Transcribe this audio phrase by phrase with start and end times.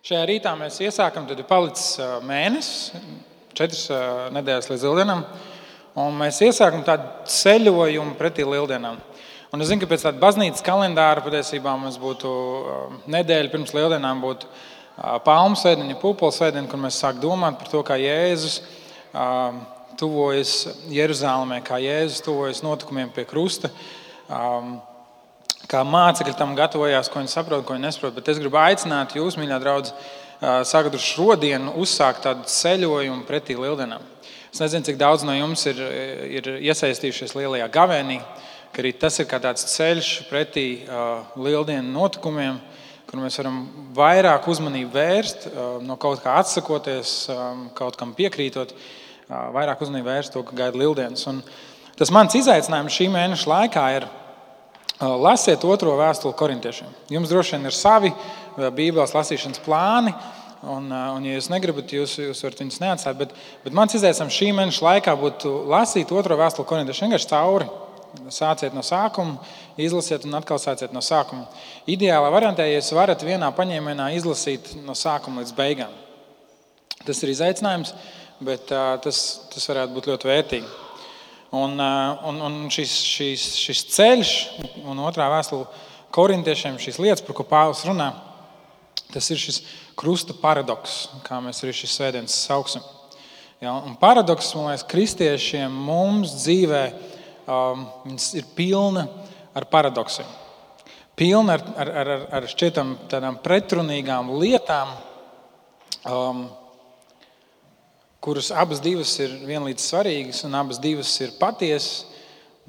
[0.00, 3.02] Šajā rītā mēs iesākam, tad ir palicis mēnesis,
[3.52, 3.82] četras
[4.32, 5.24] nedēļas līdz lieldienām.
[6.16, 8.96] Mēs iesākam tādu ceļojumu pretī lieldienām.
[9.52, 12.32] Un es zinu, ka pēc tāda baznīcas kalendāra patiesībā mums būtu
[13.12, 14.48] nedēļa pirms lieldienām, būtu
[15.26, 18.62] palmu svētdiena, pupuļu svētdiena, kur mēs sākam domāt par to, kā Jēzus
[20.00, 20.54] tuvojas
[20.88, 23.68] Jeruzalemē, kā Jēzus tuvojas notikumiem pie krusta
[25.70, 28.16] kā mācekļi tam gatavojās, ko viņi saprot, ko viņi nesaprot.
[28.16, 29.94] Bet es gribu aicināt jūs, mīļā draudzē,
[30.66, 34.02] sākt ar šodienu uzsākt tādu ceļojumu pretī lieldienām.
[34.50, 35.78] Es nezinu, cik daudz no jums ir,
[36.40, 38.18] ir iesaistījušies lielajā gavēnī,
[38.74, 42.58] ka arī tas ir kā tāds ceļš pretī uh, lieldienu notikumiem,
[43.06, 43.60] kur mēs varam
[43.94, 50.10] vairāk uzmanību vērst, uh, no kaut kā atsakoties, um, kaut kam piekrītot, uh, vairāk uzmanību
[50.10, 51.26] vērst to, ka gaida lieldienas.
[51.30, 51.44] Un
[51.98, 54.08] tas mans izaicinājums šī mēneša laikā ir
[55.00, 56.88] Lasiet otro vēstuli korintiešiem.
[57.08, 58.10] Jums droši vien ir savi
[58.56, 60.12] Bībeles lasīšanas plāni.
[60.60, 63.16] Un, un, ja jūs negribat, jūs, jūs varat viņus neatstāt.
[63.16, 63.30] Bet,
[63.62, 67.70] bet mans izaicinājums šī mēneša laikā būtu lasīt otro vēstuli korintiešiem vienkārši cauri.
[68.34, 69.38] Sāciet no sākuma,
[69.80, 71.46] izlasiet un atkal sāciet no sākuma.
[71.88, 75.94] Ideālā variantā, ja jūs varat vienā paņēmienā izlasīt no sākuma līdz beigām.
[77.06, 77.94] Tas ir izaicinājums,
[78.44, 79.22] bet uh, tas,
[79.54, 80.72] tas varētu būt ļoti vērtīgi.
[81.50, 84.32] Un, uh, un, un šis, šis, šis ceļš,
[84.86, 85.66] un otrā vēstule
[86.14, 88.12] korintiešiem, šīs lietas, par ko Pāvils runā,
[89.10, 89.58] tas ir šis
[89.98, 92.84] krusta paradoks, kā mēs arī šīs svētdienas sauksim.
[93.60, 96.84] Ja, paradoks, man liekas, kristiešiem mums dzīvē
[97.50, 97.82] um,
[98.38, 99.08] ir pilna
[99.52, 100.30] ar paradoksiem.
[101.18, 104.94] Pilna ar, ar, ar, ar šķietam tādām pretrunīgām lietām,
[106.08, 106.46] um,
[108.20, 112.04] kuras abas divas ir vienlīdz svarīgas un abas divas ir patiesas,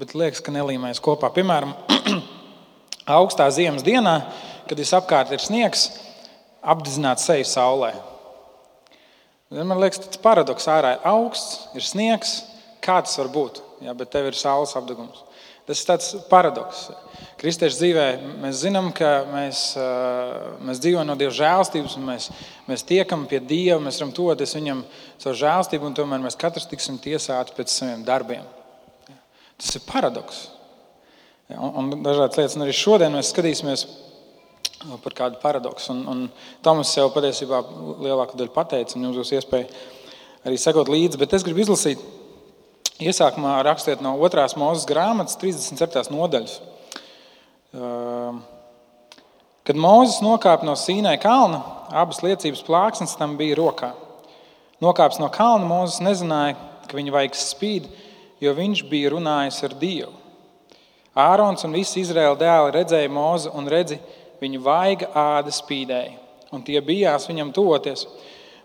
[0.00, 1.28] bet liekas, ka nelīmēs kopā.
[1.34, 1.74] Piemēram,
[3.20, 4.16] augstā ziemas dienā,
[4.68, 5.90] kad visapkārt ir sniegs,
[6.62, 7.92] apdzināt seju saulē.
[9.52, 12.38] Man liekas, tas paradoks ārā ir augsts, ir sniegs.
[12.82, 13.60] Kā tas var būt?
[13.84, 15.20] Ja, bet tev ir saules apgabals.
[15.66, 16.88] Tas ir tāds paradoks.
[17.38, 18.06] Kristiešu dzīvē
[18.42, 19.60] mēs zinām, ka mēs,
[20.66, 22.26] mēs dzīvojam no Dieva žēlstības, un mēs,
[22.66, 24.82] mēs tiekam pie Dieva, mēs varam toties Viņam
[25.22, 28.46] caur žēlstību, un tomēr mēs katrs tiksim tiesāti pēc saviem darbiem.
[29.58, 30.48] Tas ir paradoks.
[31.52, 33.86] Un, un dažādas lietas, un arī šodien mēs skatīsimies
[35.04, 35.92] par kādu paradoksu.
[35.94, 36.24] Un, un
[36.64, 37.62] Tomas jau patiesībā
[38.02, 39.70] lielāko daļu pateica, un jums būs iespēja
[40.48, 41.20] arī sekot līdzi.
[41.22, 42.02] Bet es gribu izlasīt,
[43.08, 46.10] iesākumā rakstiet no otrās mūzes grāmatas, 37.
[46.12, 46.54] nodaļas.
[47.72, 48.40] Ehm,
[49.66, 53.92] kad Mozus nokāpa no Sīnai kalna, abas liecības plāksnes tam bija rokā.
[54.82, 56.56] Nokāps no kalna, Mozus nezināja,
[56.88, 57.86] ka viņa vaigs spīd,
[58.42, 60.12] jo viņš bija runājis ar Dievu.
[61.12, 63.98] Ārons un visi Izraēla dēli redzēja Mozu un redzi,
[64.40, 66.14] viņa vaiga āda spīdēja,
[66.52, 68.06] un tie bijās viņam tuvoties.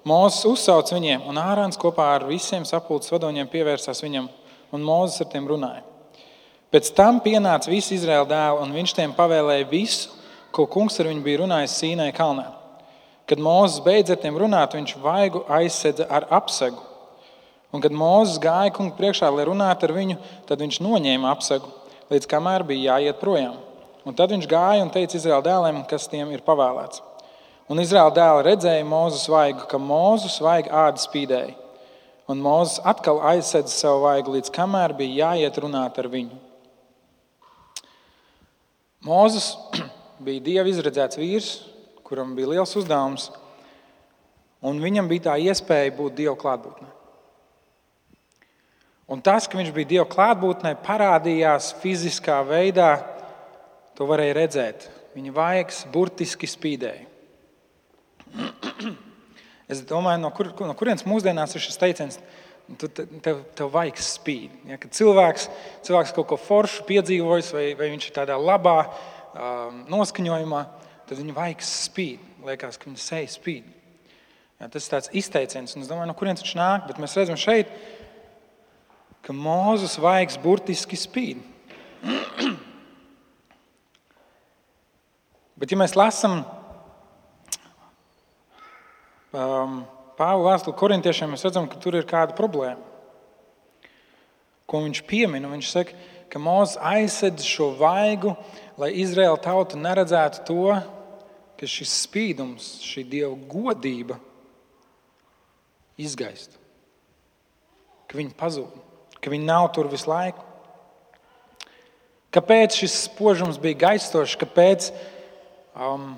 [0.07, 4.29] Mozus uzsauc viņiem, un Ārons kopā ar visiem sapulces vadoņiem pievērsās viņam,
[4.75, 5.83] un Mozus ar tiem runāja.
[6.71, 10.13] Pēc tam pienāca visi Izraēla dēli, un viņš tiem pavēlēja visu,
[10.55, 12.45] ko kungs ar viņu bija runājis Sīnai kalnā.
[13.27, 16.79] Kad Mozus beidza ar tiem runāt, viņš vaigu aizsedza ar apsegu.
[17.73, 20.15] Un, kad Mozus gāja kungu priekšā, lai runātu ar viņu,
[20.47, 21.71] tad viņš noņēma apsegu,
[22.13, 23.57] līdz kamēr bija jāiet projām.
[24.07, 27.03] Un tad viņš gāja un teica Izraēla dēliem, kas tiem ir pavēlēts.
[27.67, 31.55] Un Izraēla dēli redzēja Mozus vaigu, ka Mozus vaiga āda spīdēja.
[32.31, 36.37] Un Mozus atkal aizsedza savu vaigu, līdz kamēr bija jāiet runāt ar viņu.
[39.07, 39.53] Mozus
[40.27, 41.49] bija Dieva izredzēts vīrs,
[42.07, 43.29] kuram bija liels uzdevums,
[44.63, 46.87] un viņam bija tā iespēja būt Dieva klātbūtnē.
[49.11, 52.89] Un tas, ka viņš bija Dieva klātbūtnē, parādījās fiziskā veidā,
[53.95, 54.89] to varēja redzēt.
[55.15, 57.06] Viņa vaigs burtiski spīdēja.
[59.67, 62.15] Es domāju, no, kur, no kurienes mūsdienās ir šis teiciens,
[62.79, 64.53] tu, tev, tev vajag spīd.
[64.69, 65.49] Ja, kad cilvēks,
[65.83, 70.61] cilvēks kaut ko foršu piedzīvojis, vai, vai viņš ir tādā labā um, noskaņojumā,
[71.09, 72.23] tad viņa vajag spīd.
[72.47, 73.67] Liekas, ka viņa seja spīd.
[74.57, 76.87] Ja, tas ir tāds izteiciens, un es domāju, no kurienes viņš nāk.
[76.87, 77.67] Bet mēs redzam šeit,
[79.27, 81.43] ka Mozus vaigs burtiski spīd.
[85.57, 86.43] Bet, ja mēs lasām
[89.35, 89.81] um,
[90.17, 92.81] Pāvila vēstuli korintiešiem, mēs redzam, ka tur ir kāda problēma.
[94.67, 95.45] Ko viņš piemin?
[95.51, 95.97] Viņš saka,
[96.31, 98.33] ka Mozus aizsedz šo vaigu,
[98.81, 100.73] lai Izraēla tauta neredzētu to,
[101.57, 104.17] ka šis spīdums, šī dieva godība
[106.01, 106.57] izgaist.
[108.09, 108.73] Ka viņi pazūd,
[109.21, 110.41] ka viņi nav tur visu laiku.
[112.33, 114.89] Kāpēc šis spožums bija gaistošs, kāpēc
[115.77, 116.15] um,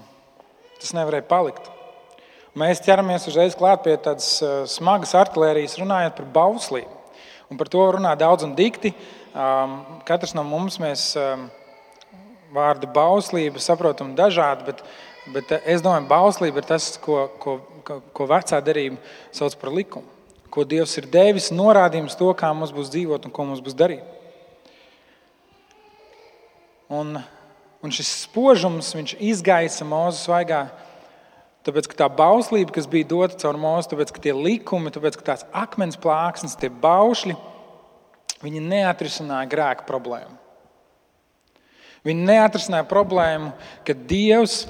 [0.80, 1.70] tas nevarēja palikt?
[2.58, 6.96] Mēs ķeramies uzreiz klāt pie tādas uh, smagas artērijas, runājot par bauslību.
[7.50, 8.94] Un par to runā daudz un dikti.
[9.38, 9.76] Um,
[10.06, 11.46] katrs no mums mēs um,
[12.54, 14.82] vārdu bauslība saprotam dažādi, bet,
[15.34, 17.60] bet es domāju, ka bauslība ir tas, ko, ko,
[18.14, 18.98] ko vecā derība
[19.36, 20.10] sauc par likumu.
[20.50, 24.02] Ko Dievs ir devis, norādījums to, kā mums būs dzīvot un ko mums būs darīt.
[26.90, 27.20] Un,
[27.86, 30.64] un šis spožums izgaisa Mozus svaigā.
[31.70, 35.26] Tāpēc, ka tā bauslība, kas bija dota caur mūzu, tāpēc, ka tie likumi, tāpēc, ka
[35.28, 37.36] tās akmens plāksnes, tie baušļi,
[38.42, 40.34] viņi neatrisināja grēka problēmu.
[42.08, 43.52] Viņi neatrisināja problēmu,
[43.86, 44.64] ka Dievs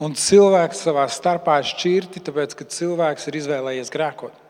[0.00, 4.44] un cilvēks savā starpā ir šķirti, tāpēc, ka cilvēks ir izvēlējies grēkot.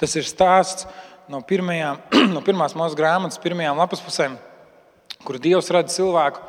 [0.00, 0.88] Tas ir stāsts
[1.28, 2.00] no, pirmajām,
[2.34, 4.40] no pirmās mūža grāmatas, pirmajām lapas pusēm,
[5.20, 6.40] kur Dievs rada cilvēku.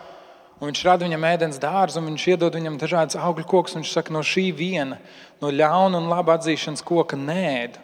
[0.62, 3.75] Viņš rada viņam ēdienas dārzu, un viņš iedod viņam dažādas augļu kokus.
[3.75, 5.02] Viņš saka, no šī viena,
[5.44, 7.75] no ļauna un laba atzīšanas koka nē.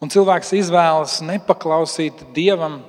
[0.00, 2.80] Un cilvēks izvēlas nepaklausīt Dievam,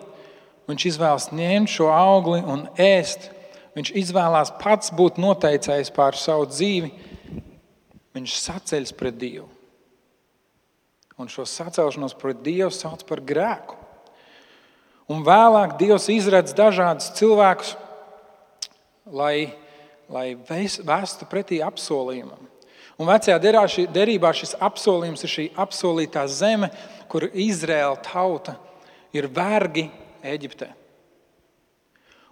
[0.67, 3.29] Viņš izvēlas ņemt šo augli un ēst.
[3.77, 6.91] Viņš izvēlās pats būt noteicējis pār savu dzīvi.
[8.17, 9.47] Viņš saceļas pret Dievu.
[11.17, 13.77] Un šo sacelšanos pret Dievu sauc par grēku.
[15.07, 17.77] Un vēlāk Dievs izradz dažādus cilvēkus,
[19.11, 19.53] lai,
[20.09, 22.47] lai vēstu pretī apsolījumam.
[22.97, 23.37] Un vecajā
[23.93, 26.71] derībā šis apsolījums ir šī apsolītā zeme,
[27.11, 28.57] kur Izraēla tauta
[29.13, 29.85] ir vergi
[30.25, 30.71] Eģiptē.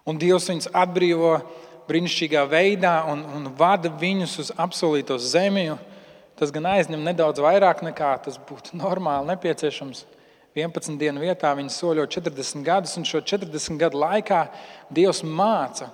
[0.06, 1.36] Un Dievs viņus atbrīvo
[1.90, 5.68] brīnišķīgā veidā un, un vada viņus uz apsolīto zemi.
[6.36, 10.04] Tas gan aizņem nedaudz vairāk nekā tas būtu normāli nepieciešams.
[10.56, 14.46] 11 dienu vietā viņi soļo 40 gadus, un šo 40 gadu laikā
[14.94, 15.90] Dievs māca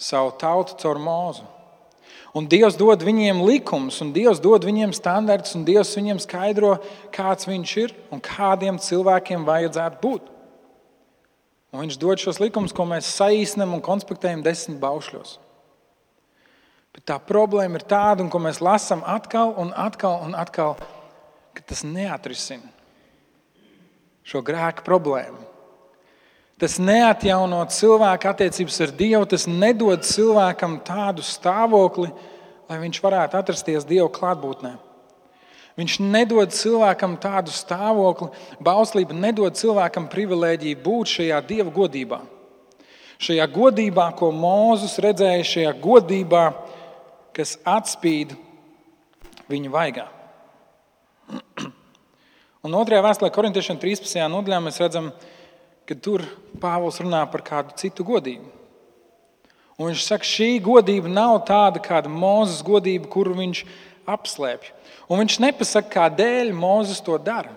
[0.00, 1.44] savu tautu caur mūzu.
[2.32, 6.78] Un Dievs dod viņiem likumus, un Dievs dod viņiem standartus, un Dievs viņiem skaidro,
[7.12, 10.30] kāds viņš ir un kādiem cilvēkiem vajadzētu būt.
[11.72, 15.36] Un viņš dod šos likumus, ko mēs saīsinām un konspektējam desmit baušļos.
[16.92, 20.76] Bet tā problēma ir tāda, un ko mēs lasām atkal un atkal, un atkal
[21.52, 22.68] ka tas neatrisina
[24.24, 25.51] šo grēku problēmu.
[26.62, 32.12] Tas neatjauno cilvēku attiecības ar Dievu, tas nedod cilvēkam tādu stāvokli,
[32.70, 34.70] lai viņš varētu atrasties Dieva klātbūtnē.
[35.80, 38.28] Viņš nedod cilvēkam tādu stāvokli,
[38.62, 42.20] bauslība nedod cilvēkam privilēģiju būt šajā dieva godībā.
[43.22, 46.46] Šajā godībā, ko Mozus redzēja, šajā godībā,
[47.34, 48.36] kas atspīd
[49.50, 50.06] viņa vaigā.
[52.68, 54.20] Un otrajā vēstulē, Korintiešiem 13.
[54.30, 55.41] nodaļā, mēs redzam, ka
[56.02, 56.24] tur
[56.62, 58.46] Pāvils runā par kādu citu godību.
[59.78, 63.64] Un viņš saka, šī godība nav tāda kāda Mozus godība, kuru viņš
[64.06, 64.70] apslēpj.
[65.10, 67.54] Un viņš nepasaka, kādēļ Mozus to dara.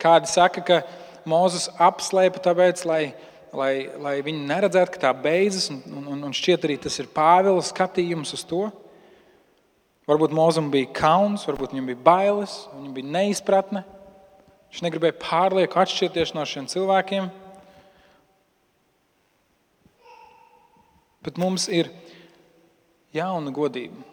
[0.00, 0.80] Kādi saka, ka
[1.28, 3.02] Mozus apslēpa tāpēc, lai,
[3.54, 7.62] lai, lai viņi neredzētu, ka tā beidzas, un, un, un šķiet arī tas ir Pāvila
[7.66, 8.64] skatījums uz to.
[10.08, 13.84] Varbūt Mozum bija kauns, varbūt viņam bija bailes, viņam bija neizpratne.
[14.72, 17.28] Viņš negribēja pārlieku atšķirties no šiem cilvēkiem.
[21.22, 21.92] Bet mums ir
[23.14, 24.08] jauna godība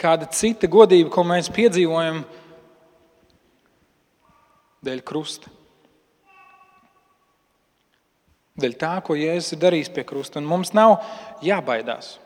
[0.00, 2.22] kāda cita godība, ko mēs piedzīvojam
[4.84, 5.52] dēļ krusta.
[8.60, 10.38] Dēļ tā, ko Jēzus ir darījis pie krusta.
[10.38, 11.00] Un mums nav
[11.42, 12.18] jābaidās.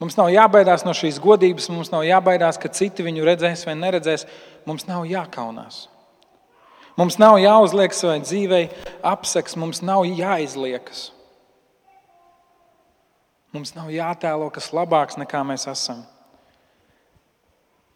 [0.00, 4.24] Mums nav jābaidās no šīs godības, mums nav jābaidās, ka citi viņu redzēs vai neredzēs.
[4.64, 5.88] Mums nav jākaunās.
[6.96, 8.62] Mums nav jāuzliek savai dzīvei
[9.06, 11.10] apseks, mums nav jāizliekas.
[13.52, 16.04] Mums nav jātēlo kas labāks nekā mēs esam.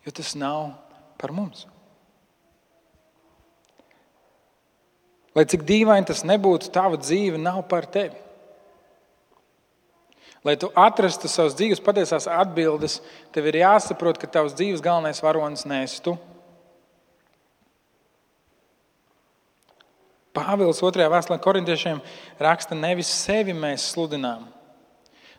[0.04, 0.74] Jo tas nav
[1.20, 1.64] par mums.
[5.34, 8.23] Lai cik dīvaini tas nebūtu, tava dzīve nav par tevi.
[10.44, 12.98] Lai tu atrastu savas dzīves patiesās atbildes,
[13.32, 16.18] tev ir jāsaprot, ka tavs dzīves galvenais varonis neesi tu.
[20.34, 21.06] Pāvils 2.
[21.08, 22.02] vēstulē korintiešiem
[22.42, 24.50] raksta, nevis sevi mēs sludinām,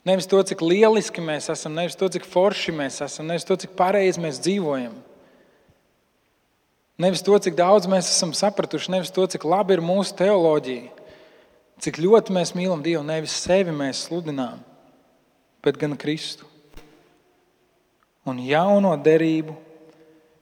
[0.05, 3.71] Nevis to, cik lieliski mēs esam, nevis to, cik forši mēs esam, nevis to, cik
[3.77, 4.93] pareizi mēs dzīvojam.
[7.01, 10.93] Nevis to, cik daudz mēs esam sapratuši, nevis to, cik labi ir mūsu teoloģija,
[11.81, 13.01] cik ļoti mēs mīlam Dievu.
[13.03, 14.61] Nevis sevi mēs sludinām,
[15.65, 16.47] bet gan Kristu.
[18.25, 19.53] Un jauno derību,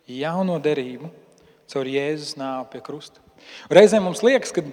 [0.07, 1.09] jauno derību
[1.71, 3.23] caur Jēzus nāvi pie krusta.
[3.73, 4.63] Reizēm mums liekas, ka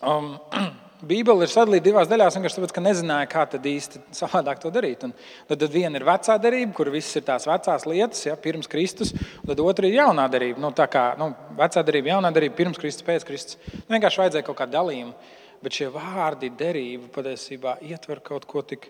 [0.00, 0.36] um,
[1.06, 5.04] Bībele ir sadalīta divās daļās, vienkārši tāpēc, ka nezināja, kā tad īsti savādāk to darīt.
[5.04, 8.70] Un tad, tad viena ir vecā derība, kur viss ir tās vecās lietas, ja, pirms
[8.72, 10.62] Kristus, un tad otra ir jaunā derība.
[10.62, 13.60] Nu, tā kā nu, vecā derība, jaunā derība, pirms Kristus, pēc Kristus.
[13.82, 15.12] Nu, vienkārši vajadzēja kaut kādu dalījumu.
[15.60, 18.88] Bet šie vārdi derība patiesībā ietver kaut ko tik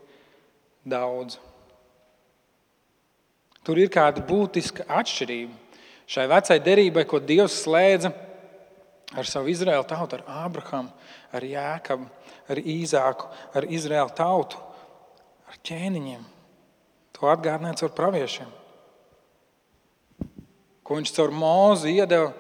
[0.87, 1.40] daudz.
[3.66, 5.55] Tur ir kāda būtiska atšķirība.
[6.07, 8.12] Šai vecai derībai, ko Dievs slēdza
[9.16, 10.93] ar savu Izraēlu tautu, ar Ābrahāmu,
[11.35, 12.07] ar Jēkabu,
[12.47, 14.61] ar Īzāku, ar Izraēlu tautu,
[15.50, 16.23] ar ķēniņiem.
[17.16, 18.49] To atgādināts ar praviešiem.
[20.87, 22.31] Ko viņš caur mūzu iedeva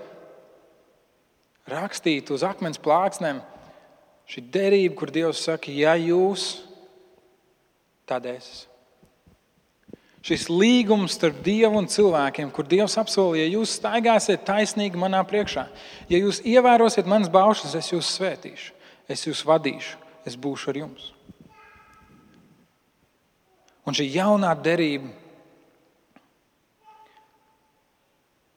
[1.66, 3.40] rakstīt uz akmens plāksnēm.
[4.30, 6.60] Šī derība, kur Dievs saka, ja jūs,
[8.08, 8.66] tad es.
[10.26, 15.68] Šis līgums starp Dievu un cilvēkiem, kur Dievs apsolīja, ja jūs staigāsiet taisnīgi manā priekšā,
[16.10, 18.76] ja jūs ievērosiet manas baušas, es jūs svētīšu
[19.08, 21.12] es jūs vadīšu, es būšu ar jums.
[23.86, 25.12] Un šī jaunā derība,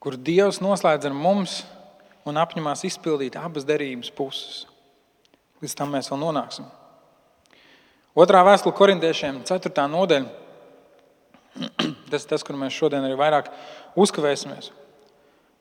[0.02, 1.60] kur Dievs noslēdz ar mums
[2.26, 4.64] un apņemās izpildīt abas derības puses,
[5.62, 6.66] līdz tam mēs vēl nonāksim.
[8.18, 9.86] Otrā vēstule korintiešiem, 4.
[9.90, 10.26] nodaļa.
[12.10, 13.50] Tas ir tas, kur mēs šodien arī vairāk
[13.98, 14.70] uzkavēsimies.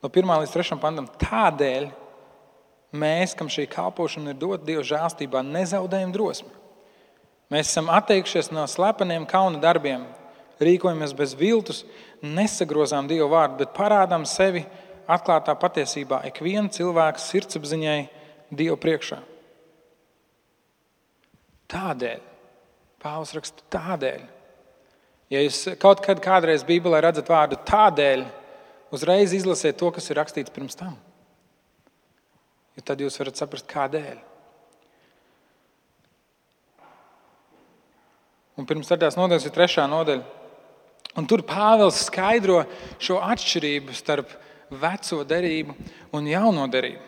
[0.01, 1.09] No 1 līdz 3 pantam.
[1.21, 1.89] Tādēļ
[2.97, 6.51] mēs, kam šī kalpošana ir dota Dieva žēlstībā, nezaudējam drosmi.
[7.53, 10.05] Mēs esam atteikušies no slepeniem kauna darbiem,
[10.61, 11.83] rīkojamies bez viltus,
[12.21, 14.65] nesagrozām Dieva vārdu, bet parādām sevi
[15.09, 17.99] atklātā patiesībā ikviena cilvēka sirdsapziņai
[18.53, 19.21] Dieva priekšā.
[21.69, 22.28] Tādēļ,
[22.99, 24.23] Pāvils raksta, tādēļ.
[25.29, 28.25] Ja jūs kaut kad kādreiz Bībelē redzat vārdu tādēļ,
[28.95, 30.97] uzreiz izlasiet to, kas ir rakstīts pirms tam.
[32.75, 34.17] Jo tad jūs varat saprast, kādēļ.
[38.59, 40.25] Un pirms tādās nodaļas ir trešā nodaļa.
[41.17, 42.63] Un tur Pāvils skaidro
[43.01, 44.33] šo atšķirību starp
[44.69, 45.75] veco derību
[46.15, 47.05] un jauno derību.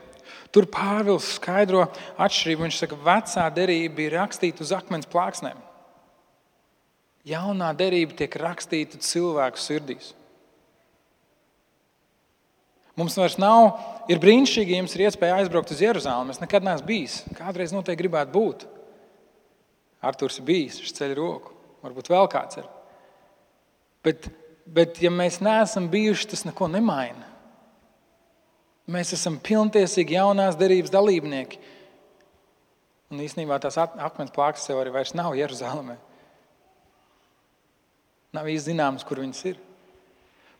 [0.51, 1.86] Tur Pāvils skaidro
[2.19, 2.65] atšķirību.
[2.65, 5.60] Viņš saka, ka vecā derība ir rakstīta uz akmens plāksnēm.
[7.28, 10.16] Jaunā derība tiek rakstīta cilvēku sirdīs.
[12.98, 13.78] Mums vairs nav,
[14.12, 16.34] ir brīnišķīgi, ja jums ir iespēja aizbraukt uz Jeruzalemi.
[16.34, 17.22] Es nekad neesmu bijis.
[17.38, 18.66] Kādreiz noteikti gribētu būt.
[20.06, 21.56] Arthurs ir bijis, viņš ceļ roku.
[21.86, 22.68] Varbūt vēl kāds ir.
[24.06, 24.28] Bet,
[24.66, 27.30] bet ja mēs neesam bijuši, tas neko nemaina.
[28.92, 31.62] Mēs esam pilntiesīgi jaunās derības dalībnieki.
[33.13, 35.98] Un īstenībā tās akmens plāksnes jau arī nav Jeruzalemē.
[38.32, 39.60] Nav īsti zināms, kur viņas ir.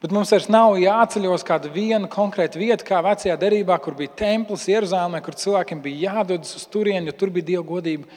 [0.02, 4.66] Bet mums vairs nav jāceļos kāda viena konkrēta vieta, kā vecajā derībā, kur bija templis
[4.68, 8.10] Jeruzalemē, kur cilvēkiem bija jādodas uz turieni, jo tur bija dieva godība.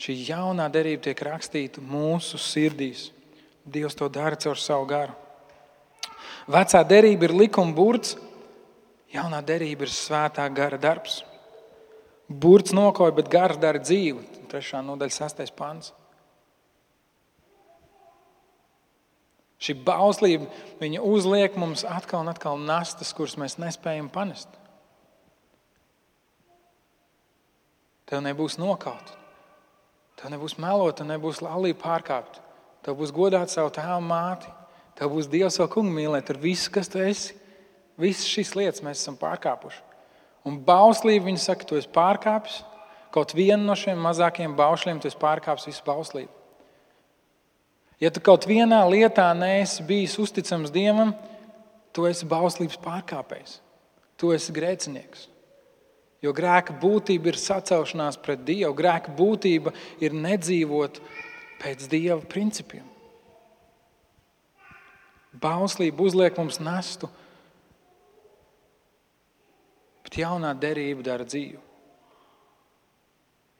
[0.00, 3.10] Šī jaunā derība tiek rakstīta mūsu sirdīs.
[3.62, 5.14] Dievs to dara caur savu garu.
[6.50, 8.16] Vecā derība ir likuma burts,
[9.14, 11.20] jaunā derība ir svētā gara darbs.
[12.26, 14.42] Burts nokoja, bet gars dara dzīvi.
[14.50, 15.92] Trešā nodaļa, sastais pants.
[19.60, 20.48] Šī bauslība
[21.04, 24.48] uzliek mums atkal un atkal nastas, kuras mēs nespējam panest.
[28.08, 29.12] Tev nebūs nokaut,
[30.18, 32.40] tev nebūs melot, tev nebūs laulība pārkāpt,
[32.82, 34.48] tev būs godāt savu tēvu māti,
[34.98, 37.36] tev būs Dievs savu kungu mīlēt ar visu, kas tu esi.
[38.00, 39.84] Visas šīs lietas mēs esam pārkāpuši.
[40.48, 42.62] Un bauslība, viņa saka, tu esi pārkāpis
[43.12, 46.39] kaut vienu no šiem mazākiem baušļiem, tu esi pārkāpis visu bauslību.
[48.00, 51.12] Ja tu kaut vienā lietā neesi bijis uzticams Dievam,
[51.92, 53.58] tu esi bauslības pārkāpējs.
[54.16, 55.26] Tu esi grēcinieks.
[56.24, 58.72] Jo grēka būtība ir sacelšanās pret Dievu.
[58.76, 61.00] Grēka būtība ir nedzīvot
[61.60, 62.84] pēc Dieva principiem.
[65.40, 67.08] Bauslība uzliek mums nastu,
[70.04, 71.60] bet jaunā derība dara dzīvu.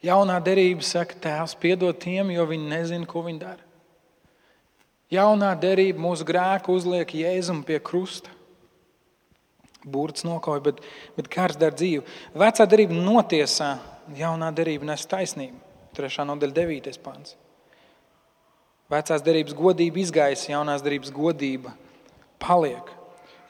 [0.04, 3.69] Jaunā derība saka, Tēvs, piedod tiem, jo viņi nezina, ko viņi dara.
[5.10, 8.30] Jaunā derība mūsu grēku uzliek jēzumu pie krusta.
[9.80, 10.80] Burts nokauj, bet,
[11.16, 12.04] bet kārs dara dzīvi.
[12.36, 13.78] Vecā derība notiesā,
[14.14, 15.56] jaunā derība nes taisnību.
[15.96, 17.34] Trešā nodaļa, devītais pāns.
[18.90, 21.72] Vecās derības godība izgaisa, jaunās derības godība
[22.42, 22.90] paliek.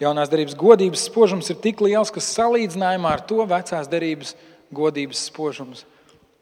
[0.01, 4.35] Jaunās derības godības spožums ir tik liels, ka salīdzinājumā ar to vecās derības
[4.73, 5.85] godības spožums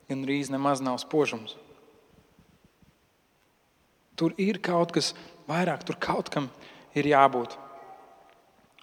[0.09, 1.57] gan arī nemaz nav spožums.
[4.19, 5.13] Tur ir kaut kas
[5.49, 6.49] vairāk, tur kaut kam
[6.99, 7.55] ir jābūt.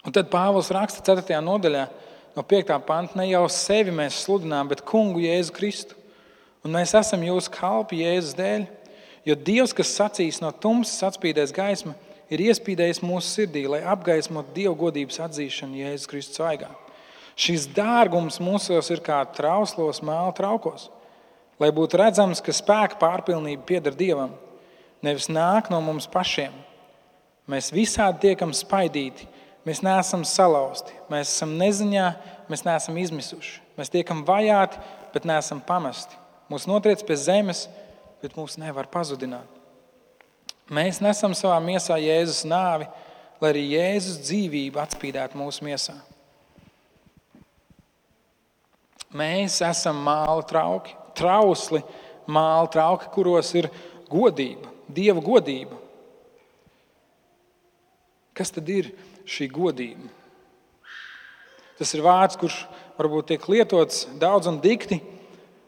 [0.06, 1.40] Un tad Pāvils raksta 4.
[1.42, 1.84] nodaļā,
[2.36, 2.72] no 5.
[2.86, 5.98] panta, ne jau sevi mēs sludinām, bet kungu Jēzu Kristu.
[6.64, 8.66] Un mēs esam jūsu kalpi Jēzus dēļ,
[9.26, 11.94] jo Dievs, kas sacīs no tumsas atspīdēs gaismu,
[12.30, 16.70] ir iespīdējis mūsu sirdī, lai apgaismotu Dieva godības atzīšanu Jēzus Kristus svaigā.
[17.36, 20.88] Šis dārgums mūsos ir kā trauslos mēlu traukos,
[21.60, 24.32] lai būtu redzams, ka spēka pārpilnība pieder Dievam,
[25.04, 26.54] nevis nāk no mums pašiem.
[27.50, 29.28] Mēs visādi tiekam spaidīti,
[29.66, 32.06] mēs neesam salauzti, mēs esam neziņā,
[32.50, 33.60] mēs neesam izmisuši.
[33.76, 34.80] Mēs tiekam vajāti,
[35.12, 36.16] bet neesam pamesti.
[36.50, 37.66] Mūs notriec pie zemes,
[38.22, 39.46] bet mūs nevar pazudināt.
[40.72, 42.88] Mēs nesam savā miesā Jēzus nāvi,
[43.38, 45.94] lai arī Jēzus dzīvību atspīdētu mūsu miesā.
[49.16, 51.84] Mēs esam māla trauki, trausli
[52.26, 53.68] māla trauki, kuros ir
[54.10, 55.78] godība, dieva godība.
[58.36, 58.92] Kas tad ir
[59.26, 60.10] šī godība?
[61.76, 62.62] Tas ir vārds, kurš
[62.96, 65.00] varbūt tiek lietots daudz un dikti.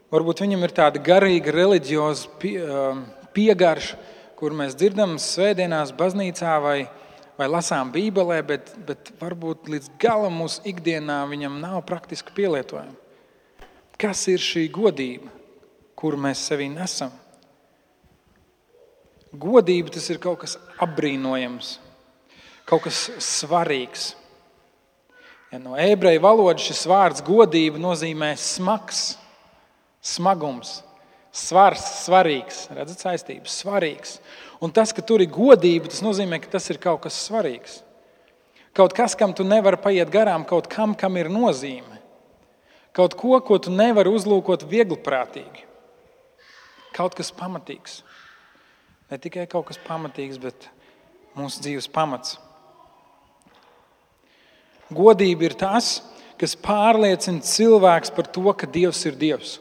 [0.09, 3.03] Varbūt viņam ir tāda garīga, reliģioza pie, um,
[3.35, 3.97] piegarša,
[4.39, 6.79] kur mēs dzirdam svētdienās, baznīcā vai,
[7.37, 12.95] vai lasām Bībelē, bet, bet varbūt līdz galam mūsu ikdienā viņam nav praktiski pielietojama.
[13.99, 15.29] Kas ir šī godība,
[15.99, 17.13] kuru mēs sevī nesam?
[19.29, 21.75] Godība tas ir kaut kas apbrīnojams,
[22.65, 24.13] kaut kas svarīgs.
[25.49, 29.17] Ja no ebreju valodas šis vārds godība nozīmē smags,
[30.01, 30.79] smagums.
[31.29, 34.15] Svars, svarīgs, redzat, saistības, svarīgs.
[34.65, 37.83] Un tas, ka tur ir godība, tas nozīmē, ka tas ir kaut kas svarīgs.
[38.73, 41.99] Kaut kas, kam tu nevari paiet garām, kaut kam, kam ir nozīme.
[42.97, 45.67] Kaut ko, ko tu nevari uzlūkot viegliprātīgi.
[46.97, 48.01] Kaut kas pamatīgs.
[49.09, 50.69] Ne tikai kaut kas pamatīgs, bet
[51.37, 52.37] mūsu dzīves pamats.
[54.93, 55.99] Godība ir tas,
[56.39, 59.57] kas pārliecina cilvēks par to, ka Dievs ir Dievs.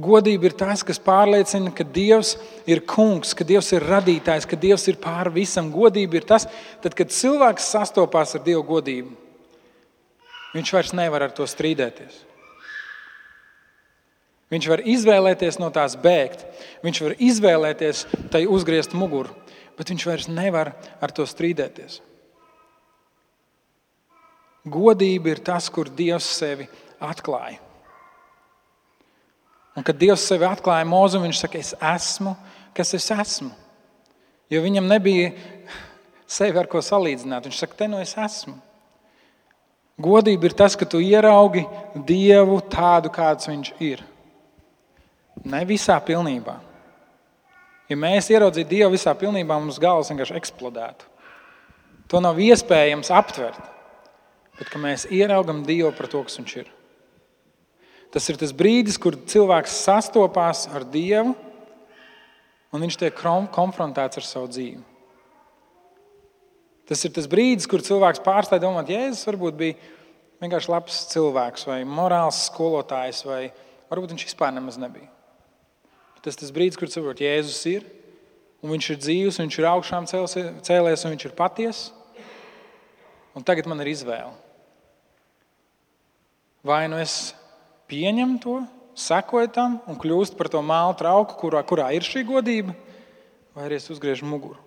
[0.00, 2.36] Godība ir tas, kas pārliecina, ka Dievs
[2.68, 5.68] ir kungs, ka Dievs ir radītājs, ka Dievs ir pāri visam.
[5.72, 6.46] Godība ir tas,
[6.80, 9.12] tad, kad cilvēks sastopās ar Dieva godību,
[10.54, 12.29] viņš vairs nevar ar to strīdēties.
[14.50, 16.42] Viņš var izvēlēties no tās bēgt,
[16.82, 19.30] viņš var izvēlēties tai uzgriezt muguru,
[19.78, 22.00] bet viņš vairs nevar ar to strīdēties.
[24.70, 26.66] Godība ir tas, kur Dievs sevi
[27.00, 27.60] atklāja.
[29.78, 32.34] Un kad Dievs sevi atklāja mūzum, viņš saka, es esmu,
[32.76, 33.54] kas es esmu.
[34.50, 35.30] Jo viņam nebija
[36.26, 37.46] sevi ar ko salīdzināt.
[37.46, 38.58] Viņš saka, te nu es esmu.
[40.00, 41.62] Godība ir tas, ka tu ieraugi
[42.08, 44.02] Dievu tādu, kāds viņš ir.
[45.44, 46.56] Ne visā pilnībā.
[47.90, 51.08] Ja mēs ieraudzītu Dievu visā pilnībā, mums galvas vienkārši eksplodētu.
[52.10, 53.60] To nav iespējams aptvert.
[54.60, 56.68] Bet mēs ieraugam Dievu par to, kas viņš ir.
[58.10, 61.36] Tas ir tas brīdis, kur cilvēks sastopās ar Dievu
[62.70, 63.22] un viņš tiek
[63.54, 64.82] konfrontēts ar savu dzīvi.
[66.90, 69.78] Tas ir tas brīdis, kur cilvēks pārstāj domāt, Jēzus varbūt bija
[70.42, 73.44] vienkārši labs cilvēks vai morāls skolotājs, vai
[73.90, 75.06] varbūt viņš vispār nemaz nebija.
[76.20, 77.86] Tas ir tas brīdis, kur cilvēks Jēzus ir,
[78.60, 81.88] un viņš ir dzīves, viņš ir augšām cēlēs, un viņš ir patiess.
[83.36, 84.34] Un tagad man ir izvēle.
[86.66, 87.32] Vai nu es
[87.88, 88.58] pieņem to,
[88.98, 92.74] sekoja tam un kļūst par to mālu trauku, kurā, kurā ir šī godība,
[93.56, 94.60] vai arī es uzgriežu muguru.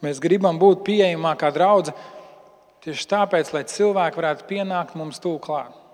[0.00, 2.14] Mēs gribam būt pieejamākā draudzene
[2.86, 5.85] tieši tāpēc, lai cilvēki varētu pienākt mums tuvu klāt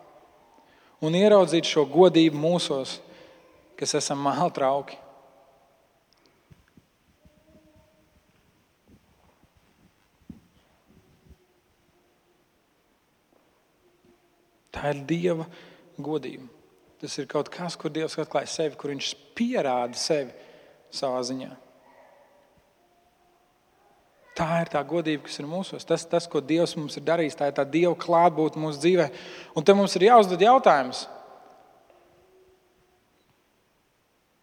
[1.03, 2.99] un ieraudzīt šo godību mūsos,
[3.79, 4.99] kas esam māla trauki.
[14.73, 15.47] Tā ir Dieva
[16.01, 16.49] godība.
[17.03, 20.31] Tas ir kaut kas, kur Dievs atklāja sevi, kur Viņš pierāda sevi
[20.95, 21.51] savā ziņā.
[24.33, 25.85] Tā ir tā godība, kas ir mūsos.
[25.85, 29.09] Tas, tas, ko Dievs mums ir darījis, tā ir tā Dieva klātbūtne mūsu dzīvē.
[29.59, 31.05] Un te mums ir jāuzdod jautājums,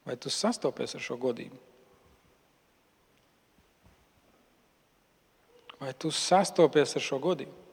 [0.05, 1.57] vai tu sastopies ar šo godību?
[5.79, 7.68] Vai tu sastopies ar šo godību?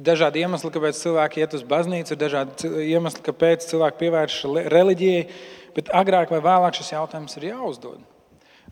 [0.00, 5.24] Dažādi iemesli, kāpēc cilvēki iet uz baznīcu, ir dažādi iemesli, kāpēc cilvēki pievēršas reliģijai.
[5.76, 8.00] Bet agrāk vai vēlāk šis jautājums ir jāuzdod.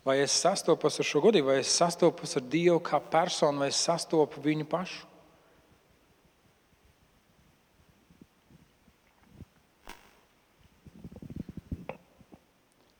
[0.05, 3.79] Vai es sastopos ar šo godību, vai es sastopos ar Dievu kā personu, vai es
[3.79, 5.05] sastopu viņu pašu?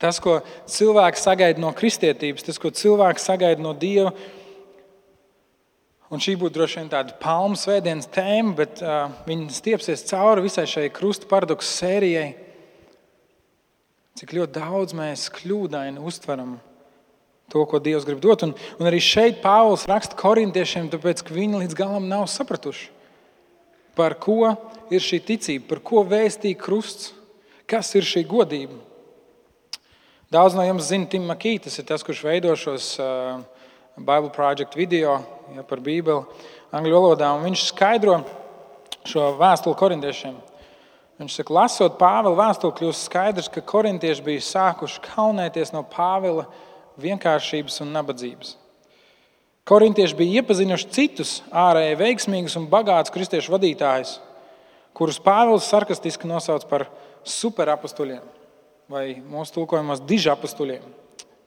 [0.00, 4.14] Tas, ko cilvēks sagaida no kristietības, tas, ko cilvēks sagaida no Dieva.
[6.10, 10.64] Un šī būtu droši vien tāda palmu svētdienas tēma, bet uh, viņi stiepsies cauri visai
[10.66, 12.32] šai krustu paradoksu sērijai.
[14.18, 16.56] Cik ļoti daudz mēs kļūdaini uztveram
[17.50, 18.42] to, ko Dievs grib dot.
[18.42, 22.90] Un, un arī šeit Pāvils raksta korintiešiem, tāpēc ka viņi līdz galam nav sapratuši,
[23.94, 24.56] par ko
[24.90, 27.12] ir šī ticība, par ko vēstīja krusts,
[27.70, 28.82] kas ir šī godība.
[30.30, 33.40] Daudz no jums zina, Tim Makī, tas ir tas, kurš veido šos uh,
[34.00, 35.18] Bible Project video
[35.54, 36.24] ja, par Bībeli
[36.72, 37.30] angļu valodā.
[37.42, 38.20] Viņš skaidro
[39.08, 40.38] šo vēstuli korintiešiem.
[41.20, 46.46] Viņš saka, lasot Pāvila vēstuli, kļūst skaidrs, ka korintieši bija sākuši kaunēties no Pāvila
[47.00, 48.54] vienkāršības un nabadzības.
[49.68, 54.16] Korintieši bija iepazinuši citus ārēji veiksmīgus un bagātus kristiešu vadītājus,
[54.96, 56.88] kurus Pāvils sarkastiski nosauc par
[57.28, 58.24] superapustuļiem
[58.90, 60.88] vai mūsu tulkojumos dižapustuļiem.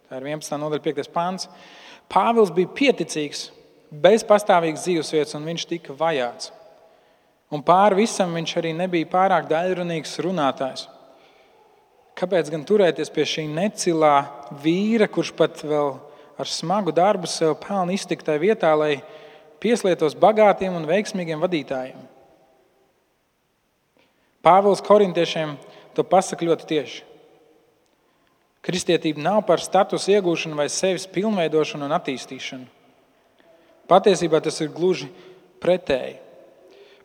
[0.07, 0.59] Tā ir 11.
[0.61, 1.09] nodaļa, 5.
[1.11, 1.49] pāns.
[2.13, 3.47] Pāvils bija pieticīgs,
[3.89, 6.51] bez pastāvīgas dzīvesvietas, un viņš tika vajāts.
[7.53, 10.87] Un pāri visam viņš arī nebija pārāk daļrunīgs runātājs.
[12.17, 14.13] Kāpēc gan turēties pie šī necilā
[14.61, 15.95] vīra, kurš pat vēl
[16.37, 18.99] ar smagu darbu sev pelna iztikt tajā vietā, lai
[19.61, 21.97] pieslietos bagātiem un veiksmīgiem vadītājiem?
[24.45, 25.55] Pāvils korintiešiem
[25.97, 27.01] to pasaka ļoti tieši.
[28.63, 32.69] Kristietība nav par status iegūšanu vai sevis pilnveidošanu un attīstīšanu.
[33.91, 35.09] Patiesībā tas ir gluži
[35.63, 36.21] pretēji.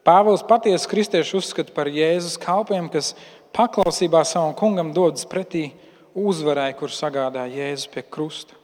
[0.06, 3.10] Pāvils patiesi kristiešu uzskata par Jēzus kalpiem, kas
[3.52, 5.72] paklausībā savam kungam dodas pretī
[6.16, 8.54] uzvarai, kur sagādā Jēzus pie krusta.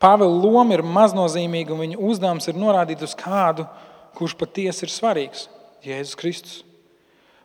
[0.00, 3.66] Pāvila loma ir maznozīmīga, un viņa uzdevums ir norādīt uz kādu,
[4.16, 5.48] kurš patiesi ir svarīgs-
[5.88, 6.64] Jēzus Kristus.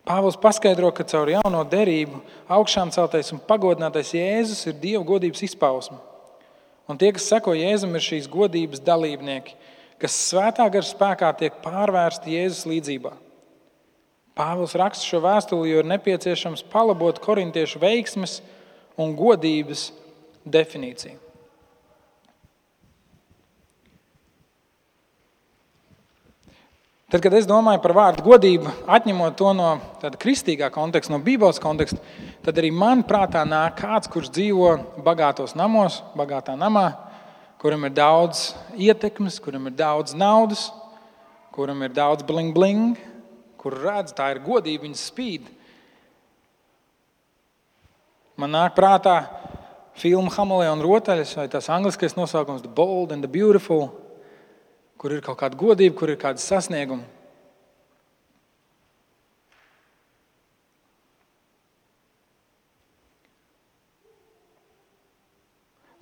[0.02, 2.18] Pāvils paskaidro, ka caur jauno derību
[2.50, 6.00] augšām celtais un pagodinātais Jēzus ir Dieva godības izpausme.
[6.90, 9.54] Un tie, kas seko Jēzum, ir šīs godības dalībnieki,
[10.02, 13.14] kas svētā gara spēkā tiek pārvērsti Jēzus līdzībā.
[14.34, 18.40] Pāvils raksta šo vēstuli, jo ir nepieciešams palabot korintiešu veiksmes
[18.98, 19.92] un godības
[20.42, 21.21] definīciju.
[27.12, 29.66] Tad, kad es domāju par vārdu godību, atņemot to no
[30.00, 31.98] tāda kristīgā konteksta, no Bībeles konteksta,
[32.40, 34.70] tad arī man prātā nāk kāds, kurš dzīvo
[35.04, 36.86] bagātos namos, bagātā namā,
[37.60, 40.70] kuram ir daudz ietekmes, kuram ir daudz naudas,
[41.52, 42.96] kuram ir daudz bling bling,
[43.60, 45.52] kur redz, tā ir godība, viņas spīd.
[48.40, 49.18] Man nāk prātā
[50.00, 53.90] filma Hamelē un Rotaļas, vai tās angliskais nosaukums The Bold and the Beautiful,
[55.02, 57.02] kur ir kaut kāda godība, kur ir kāda sasnieguma.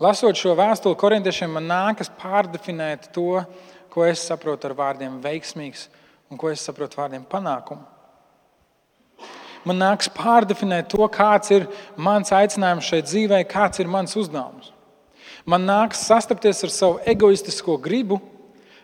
[0.01, 3.41] Lasot šo vēstuli korintiešiem, man nākas pārdefinēt to,
[3.93, 5.87] ko es saprotu ar vārdiem veiksmīgs
[6.33, 7.85] un ko es saprotu vārdiem panākumu.
[9.65, 11.67] Man nāks pārdefinēt to, kāds ir
[12.01, 14.71] mans aicinājums šeit dzīvē, kāds ir mans uzdevums.
[15.45, 18.21] Man nāks sastapties ar savu egoistisko gribu,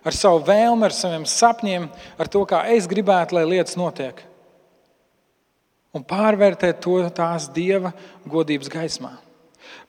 [0.07, 1.89] ar savu vēlmi, ar saviem sapņiem,
[2.21, 4.23] ar to, kā es gribētu, lai lietas notiek.
[5.97, 7.93] Un pārvērtēt to tās dieva
[8.29, 9.15] godības gaismā.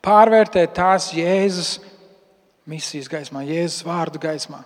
[0.03, 1.77] Pārvērtēt tās Jēzus
[2.67, 4.63] misijas gaismā, Jēzus vārdu gaismā.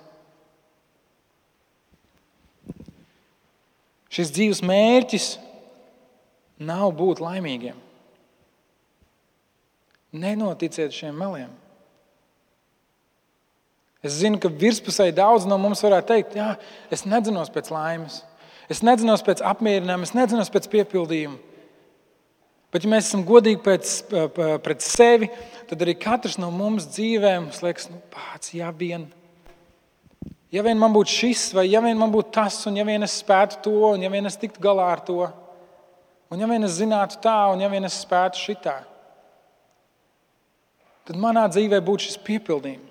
[4.11, 5.27] Šis dzīves mērķis
[6.61, 7.77] nav būt laimīgiem.
[10.11, 11.51] Nenoticiet šiem meliem.
[14.01, 16.55] Es zinu, ka virspusē daudz no mums varētu teikt, ka
[16.93, 18.21] es nedzinos pēc laimes,
[18.71, 21.37] es nedzinos pēc apmierinājuma, es nedzinos pēc piepildījuma.
[22.71, 23.95] Bet, ja mēs esam godīgi pēc,
[24.63, 25.27] pret sevi,
[25.69, 29.09] tad arī katrs no mums dzīvē mums liekas, nu, pats, ja vien
[30.51, 33.13] Ja vien man būtu šis, vai ja vien man būtu tas, un ja vien es
[33.21, 35.23] spētu to, un ja vien es tiktu galā ar to,
[36.27, 38.73] un ja vien es zinātu tā, un ja vien es spētu šitā,
[41.07, 42.90] tad manā dzīvē būtu šis piepildījums.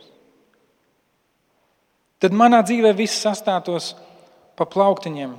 [2.21, 3.95] Tad manā dzīvē viss sastātos
[4.59, 5.33] pa plauktiņiem.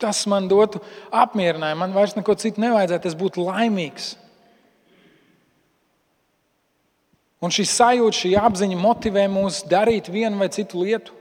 [0.00, 0.80] Tas man dotu
[1.14, 4.14] apmierinājumu, man vairs neko citu nevajadzētu, es būtu laimīgs.
[7.42, 11.14] Un šī sajūta, šī apziņa motivē mūs darīt vienu vai citu lietu.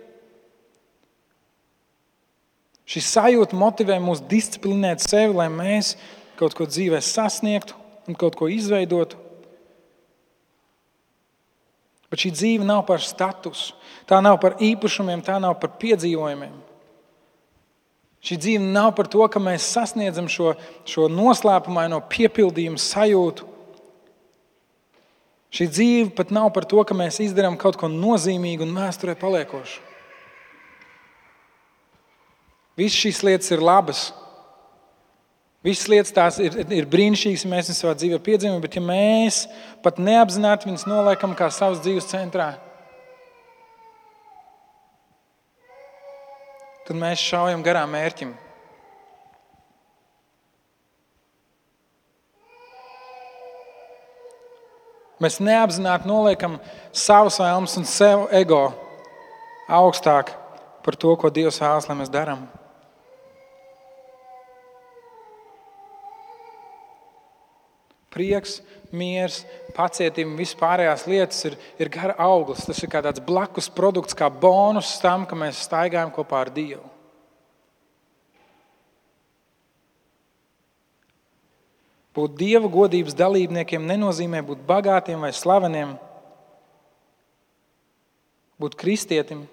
[2.85, 5.95] Šī sajūta motivē mūs disciplinēt sevi, lai mēs
[6.39, 7.77] kaut ko dzīvē sasniegtu
[8.09, 9.17] un kaut ko izveidotu.
[12.11, 13.71] Bet šī dzīve nav par statusu,
[14.09, 16.57] tā nav par īpašumiem, tā nav par piedzīvojumiem.
[18.21, 20.51] Šī dzīve nav par to, ka mēs sasniedzam šo,
[20.85, 23.47] šo noslēpumaino piepildījumu sajūtu.
[25.51, 29.81] Šī dzīve pat nav par to, ka mēs izdarām kaut ko nozīmīgu un vēsturē paliekošu.
[32.79, 34.11] Visas šīs lietas ir labas.
[35.61, 39.43] Visas lietas tās ir, ir brīnišķīgas, mēs viņus savā dzīvē piedzīvojam, bet ja mēs
[39.85, 42.55] pat neapzināti viņus noliekam kā savas dzīves centrā,
[46.87, 48.31] tad mēs šaujam garām mērķim.
[55.21, 56.55] Mēs neapzināti noliekam
[56.89, 58.63] savus vēlmes un sev ego
[59.69, 60.33] augstāk
[60.81, 62.47] par to, ko Dievs vēlas, lai mēs darām.
[68.11, 68.59] Prieks,
[68.91, 69.41] miers,
[69.75, 72.65] pacietība, vispārējās lietas ir, ir gara auglis.
[72.67, 76.83] Tas ir kā tāds blakus produkts, kā bonus tam, ka mēs staigājam kopā ar Dievu.
[82.11, 85.93] Būt dieva godības dalībniekiem nenozīmē būt bagātiem vai slaveniem,
[88.59, 89.45] būt kristietim.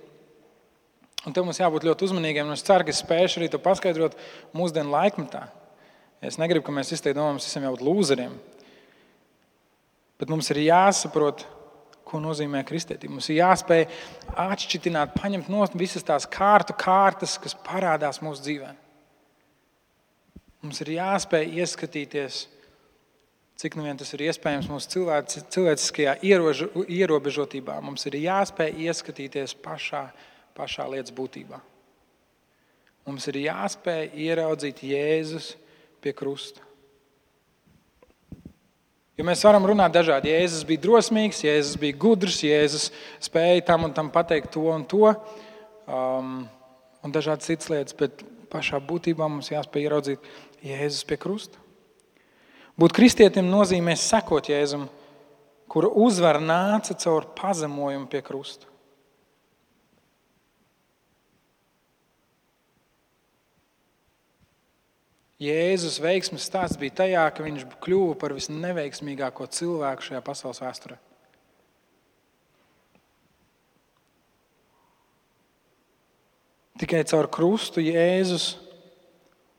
[1.26, 2.50] Un tam mums jābūt ļoti uzmanīgiem.
[2.54, 4.18] Es ceru, ka es spēšu arī to paskaidrot
[4.56, 5.46] mūsdienu laikmetā.
[6.24, 8.34] Es negribu, ka mēs visi domājam, mēs esam jau lūzeriem.
[10.18, 11.44] Bet mums ir jāsaprot,
[12.08, 13.14] ko nozīmē kristietība.
[13.14, 13.84] Mums ir jāspēj
[14.32, 18.70] atšķirt, paņemt no visas tās kārtu kārtas, kas parādās mūsu dzīvē.
[20.64, 22.40] Mums ir jāspēj ieskatīties,
[23.60, 27.78] cik nu vien tas ir iespējams mūsu cilvēc, cilvēciskajā ierožu, ierobežotībā.
[27.84, 30.08] Mums ir jāspēj ieskatīties pašā,
[30.58, 31.60] pašā lietas būtībā.
[33.06, 35.54] Mums ir jāspēj ieraudzīt Jēzus
[36.02, 36.64] pie krusta.
[39.18, 40.30] Jo mēs varam runāt dažādi.
[40.30, 42.84] Jēzus bija drosmīgs, Jēzus bija gudrs, Jēzus
[43.26, 45.10] spēja tam un tam pateikt to un to,
[45.90, 46.36] um,
[47.02, 47.96] un dažādas citas lietas.
[47.98, 50.30] Bet pašā būtībā mums jāspēj ieraudzīt
[50.62, 51.58] Jēzus pie krusta.
[52.78, 54.86] Būt kristietim nozīmē sekot Jēzum,
[55.66, 58.67] kura uzvara nāca caur pazemojumu pie krusta.
[65.38, 70.98] Jēzus veiksmes stāsts bija tajā, ka viņš kļuva par visneveiksmīgāko cilvēku šajā pasaules vēsturē.
[76.82, 78.56] Tikai caur krustu Jēzus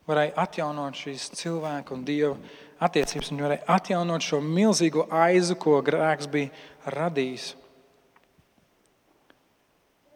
[0.07, 2.35] varēja atjaunot šīs cilvēku un dieva
[2.83, 3.31] attiecības.
[3.31, 7.53] Viņš varēja atjaunot šo milzīgo aizu, ko grēks bija radījis.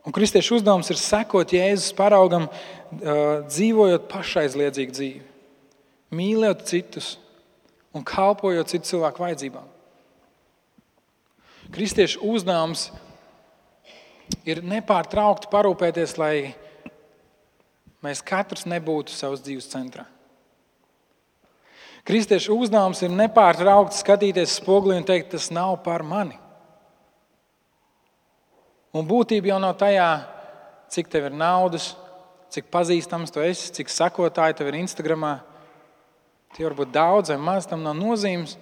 [0.03, 2.51] Un kristiešu uzdevums ir sekot Jēzus paraugam,
[3.47, 5.29] dzīvojot pašaizliedzīgu dzīvi
[6.13, 7.17] mīlēt citus
[7.93, 9.67] un kalpojot citu cilvēku vajadzībām.
[11.73, 12.89] Kristiešu uzdevums
[14.45, 16.35] ir nepārtraukti parūpēties, lai
[18.03, 20.05] mēs katrs nebūtu savas dzīves centrā.
[22.03, 26.35] Kristiešu uzdevums ir nepārtraukti skatīties spoguli un teikt, tas nav par mani.
[28.93, 30.09] Un būtība jau nav tajā,
[30.93, 31.93] cik tev ir naudas,
[32.53, 35.23] cik pazīstams tu esi, cik sekotāji tev ir Instagram.
[36.53, 38.57] Tie var būt daudz vai maz, tam nav nozīmes.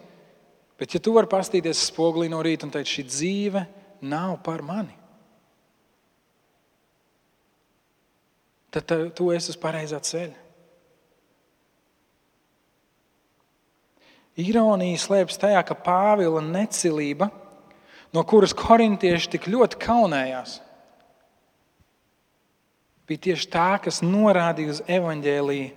[0.79, 3.65] Bet, ja tu vari pastīties spogulī no rīta un teikt, šī dzīve
[4.01, 4.95] nav par mani,
[8.73, 10.39] tad tu esi uz pareizā ceļa.
[14.41, 17.27] Ironija slēpjas tajā, ka Pāvila necilība,
[18.15, 20.55] no kuras korintieši tik ļoti kaunējās,
[23.05, 25.69] bija tieši tā, kas norādīja uz evaņģēlīju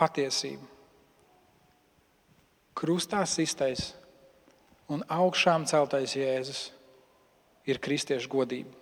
[0.00, 0.69] patiesību
[2.80, 3.92] krustā sistais
[4.90, 6.70] un augšām celtais Jēzus
[7.68, 8.72] ir kristiešu godība.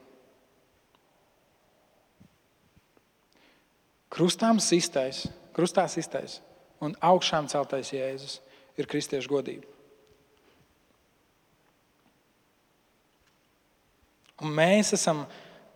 [4.09, 6.39] Krustām sistais, krustā sistais
[6.81, 8.39] un augšām celtais Jēzus
[8.79, 9.67] ir kristiešu godība.
[14.39, 15.25] Un mēs esam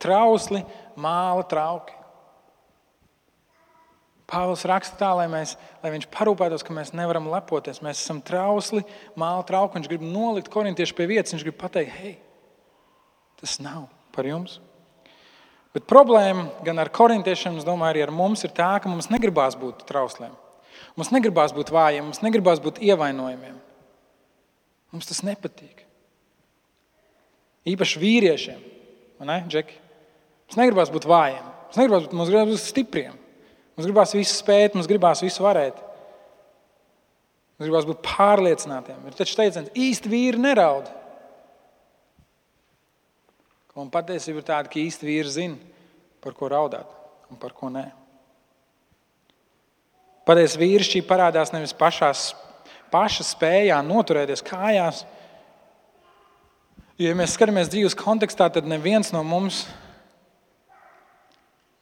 [0.03, 0.63] trausli,
[0.95, 2.02] māla trauki.
[4.31, 7.83] Pāvils raksta tā, lai, mēs, lai viņš parūpētos, ka mēs nevaram lepoties.
[7.85, 8.85] Mēs esam trausli,
[9.19, 9.77] māla trauki.
[9.79, 11.35] Viņš grib nolikt korintiešu pie vietas.
[11.35, 12.15] Viņš grib pateikt, hei,
[13.43, 14.61] tas nav par jums.
[15.73, 19.87] Bet problēma gan ar korintiešiem, gan arī ar mums ir tā, ka mums negribās būt
[19.89, 20.35] trausliem.
[20.97, 23.57] Mums negribās būt vājiem, mums negribās būt ievainojumiem.
[24.93, 25.87] Mums tas nepatīk.
[27.73, 28.61] Īpaši vīriešiem,
[29.25, 29.79] ne, Džeki?
[30.51, 33.22] Mums negribās būt vājiem, mums negribās būt, mums gribās būt stipriem.
[33.77, 35.79] Mums gribās visu spēt, mums gribās visu varēt.
[37.57, 39.01] Mums gribās būt pārliecinātiem.
[39.09, 40.91] Ir taču teiciens, īsti vīri neraud.
[43.79, 45.75] Un patiesība ir tāda, ka īsti vīri zina,
[46.21, 46.91] par ko raudāt
[47.33, 47.87] un par ko nē.
[50.29, 52.29] Patiesi vīrišķība parādās nevis pašās,
[52.93, 55.03] paša spējā noturēties kājās.
[57.01, 59.65] Jo, ja mēs skatāmies dzīves kontekstā, tad neviens no mums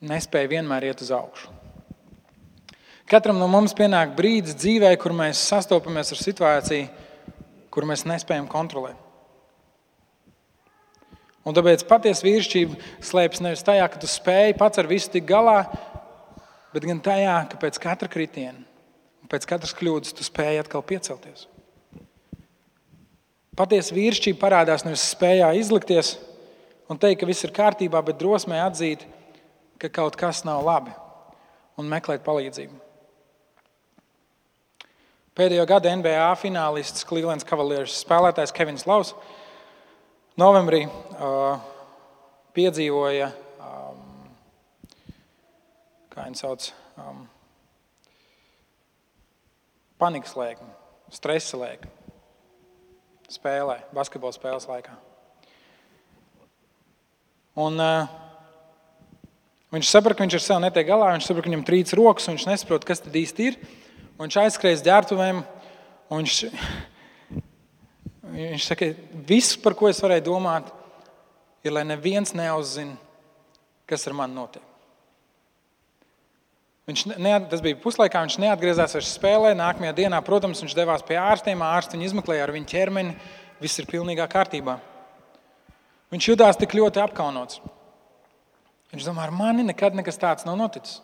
[0.00, 1.60] nespēja vienmēr iet uz augšu.
[3.11, 6.85] Katram no mums pienāk brīdis dzīvē, kur mēs sastopamies ar situāciju,
[7.75, 8.99] kur mēs nespējam kontrolēt.
[11.42, 15.64] Un tāpēc patiesa vīrišķība slēpjas nevis tajā, ka tu spēj pats ar visu tikt galā,
[16.70, 18.61] bet gan tajā, ka pēc katra kritiena,
[19.33, 21.49] pēc katras kļūdas, tu spēj atkal piecelties.
[23.59, 26.12] Patiesa vīrišķība parādās nevis spējā izlikties
[26.87, 29.03] un teikt, ka viss ir kārtībā, bet drosmē atzīt,
[29.83, 30.94] ka kaut kas nav labi
[31.81, 32.89] un meklēt palīdzību.
[35.38, 39.14] Pēdējo gadu NBA finālists Cleveland Cavaliers spēlētājs Kevins Laus
[40.40, 41.60] novembrī uh,
[42.56, 43.30] piedzīvoja
[46.20, 46.66] kā viņi sauc,
[47.00, 47.22] um,
[50.00, 50.68] panikas lēkmi,
[51.14, 51.88] stresa lēkmi
[53.30, 54.96] spēlē, basketbola spēles laikā.
[57.60, 58.10] Un, uh,
[59.72, 62.36] viņš saprata, ka viņš ar sevi netiek galā, viņš saprata, ka viņam trīc rokas, un
[62.36, 63.58] viņš nesaprot, kas tad īsti ir.
[64.20, 65.38] Viņš aizskrēja ģērbtuvēm,
[66.12, 66.35] un viņš,
[68.35, 68.90] viņš saka,
[69.24, 70.68] viss, par ko es varēju domāt,
[71.64, 72.98] ir, lai neviens neuzzina,
[73.88, 74.66] kas ar mani notiek.
[76.90, 79.52] Viņš ne, tas bija puslaikā, viņš neatgriezās vairs spēlē.
[79.54, 81.61] Nākamajā dienā, protams, viņš devās pie ārstiem.
[81.62, 83.12] Ārsti viņu izmeklēja ar viņa ķermeni.
[83.62, 84.74] Viss ir pilnībā kārtībā.
[86.11, 87.61] Viņš jutās tik ļoti apkaunots.
[88.90, 90.98] Viņš domā, ar mani nekad nekas tāds nav noticis.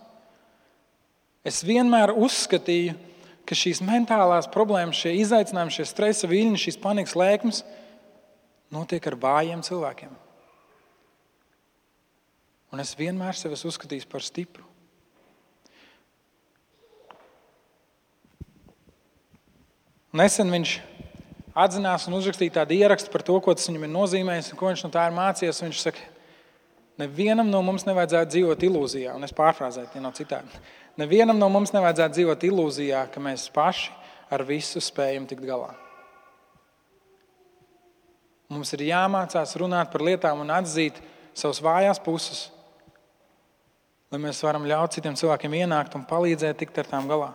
[1.47, 2.97] Es vienmēr uzskatīju,
[3.47, 7.61] ka šīs mentālās problēmas, šie izaicinājumi, šie stresa viļņi, šīs panikas lēkmes
[8.75, 10.15] notiek ar vājiem cilvēkiem.
[12.75, 14.67] Un es vienmēr sevi uzskatīju par stipru.
[20.17, 20.73] Nesen viņš
[21.57, 24.85] atzinās un uzrakstīja tādu ierakstu par to, ko tas viņam ir nozīmējis un ko viņš
[24.87, 25.61] no tā ir mācījies.
[25.65, 26.05] Viņš saka,
[27.01, 30.63] nevienam no mums nevajadzētu dzīvot ilūzijā, un es pārfrāzēju, tie nav citādi.
[30.97, 33.91] Nevienam no mums nevajadzētu dzīvot ilūzijā, ka mēs paši
[34.33, 35.75] ar visu spējam tikt galā.
[38.49, 41.01] Mums ir jāmācās runāt par lietām un atzīt
[41.37, 42.47] savas vājās puses,
[44.13, 47.33] lai mēs varam ļaut citiem cilvēkiem ienākt un palīdzēt tikt ar tām galā.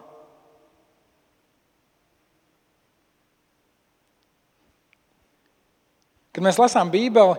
[6.32, 7.36] Kad mēs lasām Bībeli,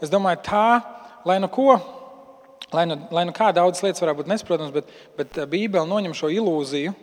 [0.00, 0.66] es domāju, tā,
[1.26, 1.74] lai nu ko,
[2.72, 6.14] lai nu, lai nu kā daudzas lietas varētu būt nesaprotamas, bet, bet eh, Bībele noņem
[6.16, 6.94] šo ilūziju,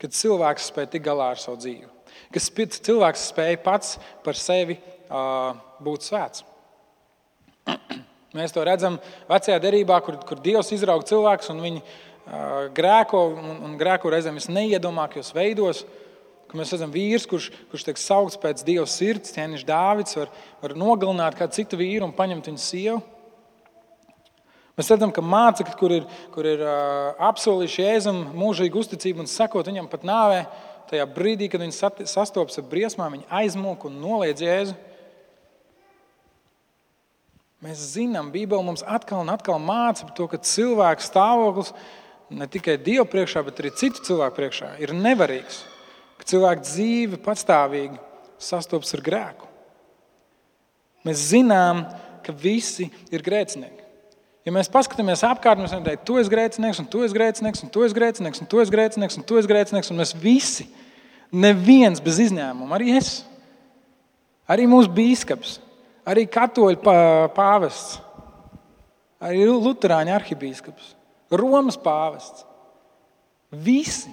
[0.00, 1.88] ka cilvēks spēj tikt galā ar savu dzīvi.
[2.34, 6.44] Ka cilvēks spēj pats par sevi uh, būt svēts.
[8.36, 8.98] Mēs to redzam
[9.30, 14.36] vecajā derībā, kur, kur Dievs izrauga cilvēkus un viņi uh, grēko un, un grēko reizēm
[14.36, 15.84] visneiedomākajos veidos.
[16.56, 21.38] Mēs redzam vīrs, kurš, kurš tiek saukts pēc Dieva sirds, ķēniņš Dāvids, var, var nogalināt
[21.38, 23.00] kādu citu vīru un paņemt viņa sievu.
[24.76, 29.70] Mēs redzam, ka mācekļi, kur ir, kur ir uh, apsolījuši Jēzum mūžīgu uzticību un sekot
[29.70, 30.42] viņam pat nāvē,
[30.90, 34.76] tajā brīdī, kad viņi sastopas ar briesmām, viņi aizmūk un noliedz Jēzu.
[37.64, 41.72] Mēs zinām, Bībele mums atkal un atkal māca par to, ka cilvēka stāvoklis
[42.36, 45.64] ne tikai Dieva priekšā, bet arī citu cilvēku priekšā ir nevarīgs
[46.16, 47.98] ka cilvēka dzīve patstāvīgi
[48.40, 49.48] sastopas ar grēku.
[51.06, 51.84] Mēs zinām,
[52.24, 53.75] ka visi ir grēcinieki.
[54.46, 57.70] Ja mēs paskatāmies apkārt, mēs varam teikt, tu esi grēcinieks, un tu esi grēcinieks, un
[57.74, 60.68] tu esi grēcinieks, un tu esi grēcinieks, un tu esi grēcinieks, un mēs visi,
[61.34, 63.24] neviens bez izņēmuma, arī es,
[64.46, 65.56] arī mūsu bīskaps,
[66.06, 66.78] arī katoļu
[67.34, 67.98] pāvests,
[69.18, 70.92] arī Lutāņu arhibīskaps,
[71.34, 72.44] Romas pāvests.
[73.50, 74.12] Visi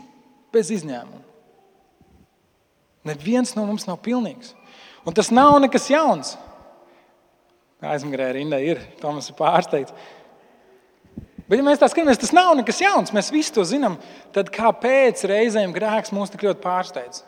[0.54, 1.22] bez izņēmuma.
[3.04, 4.54] Neviens no mums nav pilnīgs.
[5.04, 6.34] Un tas nav nekas jauns.
[7.84, 8.80] Aizmugurē rindā ir.
[9.02, 9.94] Tomas ir pārsteigts.
[11.44, 13.12] Bet, ja mēs tā skatāmies, tas nav nekas jauns.
[13.16, 13.98] Mēs visi to zinām.
[14.36, 17.24] Tad kāpēc reizēm grēks mūs tik ļoti pārsteidz?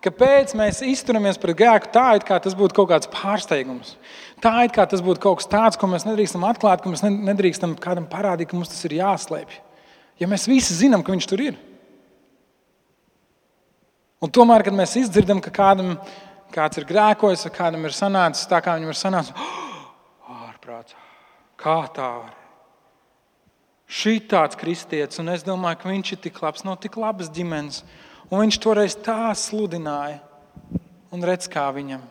[0.00, 3.98] Kāpēc mēs izturamies pret grēku tā, it kā tas būtu kaut kāds pārsteigums?
[4.40, 7.76] Tā, it kā tas būtu kaut kas tāds, ko mēs nedrīkstam atklāt, ko mēs nedrīkstam
[7.80, 9.58] kādam parādīt, ka mums tas ir jāslēpj.
[10.22, 11.60] Ja mēs visi zinām, ka viņš tur ir.
[14.24, 15.94] Un tomēr, kad mēs izdzirdam, ka kādam
[16.52, 19.69] kāds ir grēkojis, kādam ir sanācis tā, kā viņam ir sanācis, oh,
[20.70, 20.94] ārprāts,
[21.58, 22.36] kā tā var?
[23.90, 27.82] Šī tāds kristietis, un es domāju, ka viņš ir tik labs, no tik labas ģimenes,
[28.30, 30.20] un viņš toreiz tā sludināja,
[31.10, 32.04] un redz, kā viņam.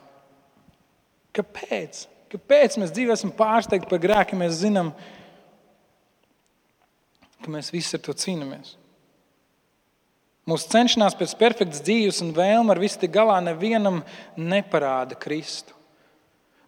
[1.32, 2.04] Kāpēc?
[2.30, 4.92] Kāpēc mēs dzīvē esam pārsteigti par grēku, ja mēs zinām,
[7.40, 8.76] ka mēs visi ar to cīnāmies.
[10.50, 14.02] Mūsu cenšanās pēc perfektas dzīves un vēlme ar visu tik galā nevienam
[14.36, 15.79] neparāda Kristu.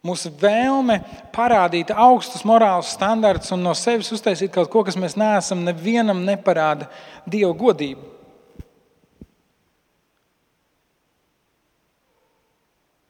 [0.02, 0.96] Mūsu vēlme
[1.30, 6.88] parādīt augstus morālus standartus un no sevis uztaisīt kaut ko, kas mēs neesam, nevienam neparāda
[7.22, 8.08] Dieva godību.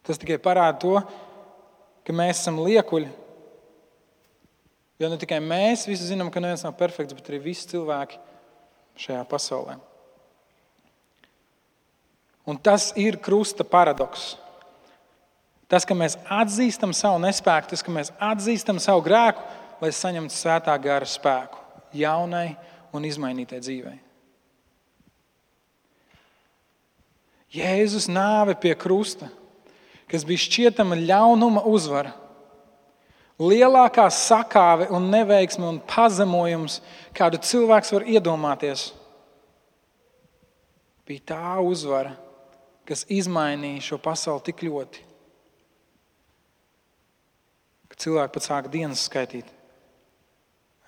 [0.05, 0.99] Tas tikai parāda to,
[2.05, 3.09] ka mēs esam liekuļi.
[5.01, 8.21] Jo ne tikai mēs visi zinām, ka neviens nav perfekts, bet arī visi cilvēki
[9.01, 9.79] šajā pasaulē.
[12.45, 14.35] Un tas ir krusta paradoks.
[15.73, 19.45] Tas, ka mēs atzīstam savu nespēku, tas, ka mēs atzīstam savu grēku,
[19.81, 21.61] lai saņemtu svētā gara spēku
[21.97, 22.51] jaunai
[22.93, 23.99] un izmainītai dzīvei.
[27.53, 29.29] Jēzus nāve pie krusta
[30.13, 32.13] kas bija šķietama ļaunuma uzvara.
[33.41, 36.83] Lielākā sakāve un neveiksme un pazemojums,
[37.17, 38.91] kādu cilvēks var iedomāties,
[41.09, 42.13] bija tā uzvara,
[42.87, 45.01] kas izmainīja šo pasauli tik ļoti,
[48.03, 49.49] cilvēki pat sāka dienas skaitīt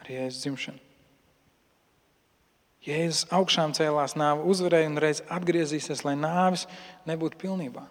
[0.03, 0.81] ar Jēzus dzimšanu.
[2.85, 6.67] Jēzus augšām cēlās, nāve uzvarēja un reiz atgriezīsies, lai nāvis
[7.09, 7.87] nebūtu pilnībā.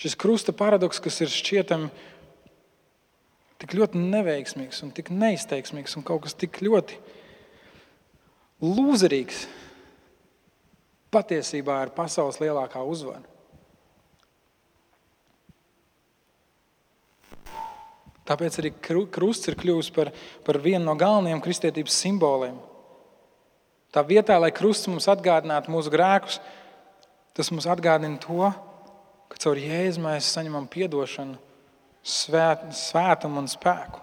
[0.00, 1.90] Šis krusta paradoks, kas ir šķietami
[3.62, 6.98] tik ļoti neveiksmīgs un tik neizteiksmīgs un kaut kas tik ļoti
[8.62, 9.44] lūzerīgs,
[11.14, 13.31] patiesībā ir pasaules lielākā uzvara.
[18.28, 20.12] Tāpēc arī krusts ir kļuvis par,
[20.46, 22.58] par vienu no galvenajiem kristietības simboliem.
[23.92, 26.38] Tā vietā, lai krusts mums atgādinātu mūsu grēkus,
[27.36, 28.52] tas mums atgādina to,
[29.32, 31.36] ka caur Jēzu mēs saņemam atdošanu,
[32.02, 34.00] svēt, svētumu un spēku.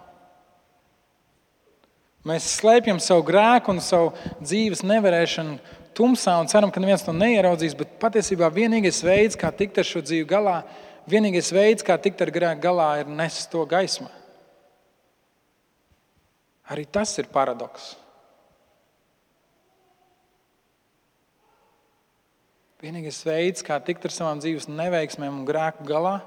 [2.27, 4.11] Mēs slēpjam savu grēku un savu
[4.43, 5.57] dzīves nevarēšanu
[5.95, 7.77] tumsā un ceram, ka neviens to neieraudzīs.
[7.79, 10.59] Bet patiesībā vienīgais veids, kā tikt ar šo dzīvi galā,
[11.09, 14.09] vienīgais veids, kā tikt ar grēku galā, ir nest to gaismā.
[16.69, 17.95] Arī tas ir paradoks.
[22.79, 26.19] Vienīgais veids, kā tikt ar savām dzīves neveiksmēm un grēku galā,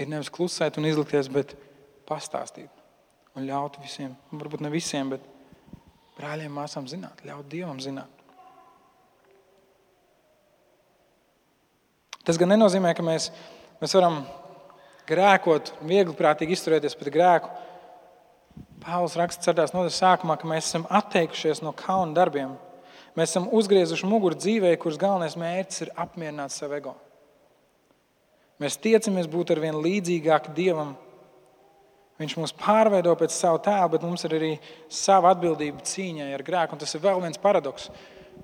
[0.00, 1.52] ir nevis klusēt un izlikties, bet
[2.08, 2.72] pastāstīt
[3.36, 5.24] un ļaut visiem, varbūt ne visiem, bet
[6.16, 8.15] brāļiem, māsām zināt, ļaut Dievam zināt.
[12.26, 13.30] Tas gan nenozīmē, ka mēs,
[13.80, 14.24] mēs varam
[15.06, 17.50] grēkot, viegli prātīgi izturēties pret grēku.
[18.82, 19.70] Pāvils raksta 4.
[19.74, 22.56] nodaļas sākumā, ka mēs esam atteikušies no kauna darbiem
[23.16, 26.92] Mēs esam uzgriezuši muguru dzīvē, kuras galvenais mērķis ir apmierināt savu ego.
[28.60, 30.92] Mēs tiecamies būt ar vien līdzīgāku Dievam.
[32.20, 34.50] Viņš mūs pārveido pēc sava tēla, bet mums ir arī
[34.92, 36.76] sava atbildība cīņai ar grēku.
[36.76, 37.88] Un tas ir vēl viens paradoks,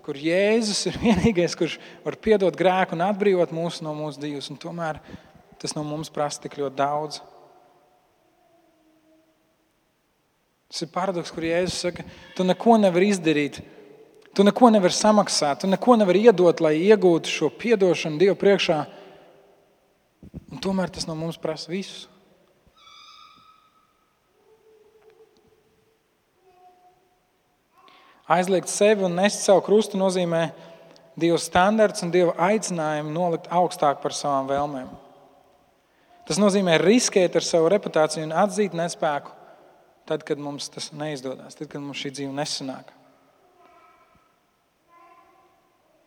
[0.05, 1.77] kur Jēzus ir vienīgais, kurš
[2.07, 4.51] var piedot grēku un atbrīvot mūs no mūsu dzīves.
[4.63, 5.03] Tomēr
[5.63, 7.21] tas no mums prasa tik ļoti daudz.
[10.73, 12.05] Tas ir paradoks, kur Jēzus saka,
[12.37, 13.61] tu neko nevari izdarīt
[14.33, 18.79] Tu neko nevari samaksāt, tu neko nevari iedot, lai iegūtu šo atdošanu Dievu priekšā.
[20.53, 22.09] Un tomēr tas no mums prasa visu.
[28.33, 30.47] Aizliegt sevi un nest savu krustu nozīmē
[31.19, 34.89] Dieva standarts un Dieva aicinājumu nolikt augstāk par savām vēlmēm.
[36.29, 39.35] Tas nozīmē riskēt ar savu reputāciju un atzīt nespēku,
[40.09, 42.95] tad, kad mums tas neizdodas, tad, kad mums šī dzīve nesanāk.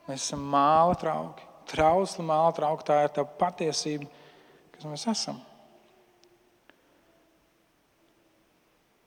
[0.06, 2.86] Mēs esam māla trauki, trausli māla trauki.
[2.86, 4.08] Tā ir tā patiesība,
[4.76, 5.40] kas mēs esam.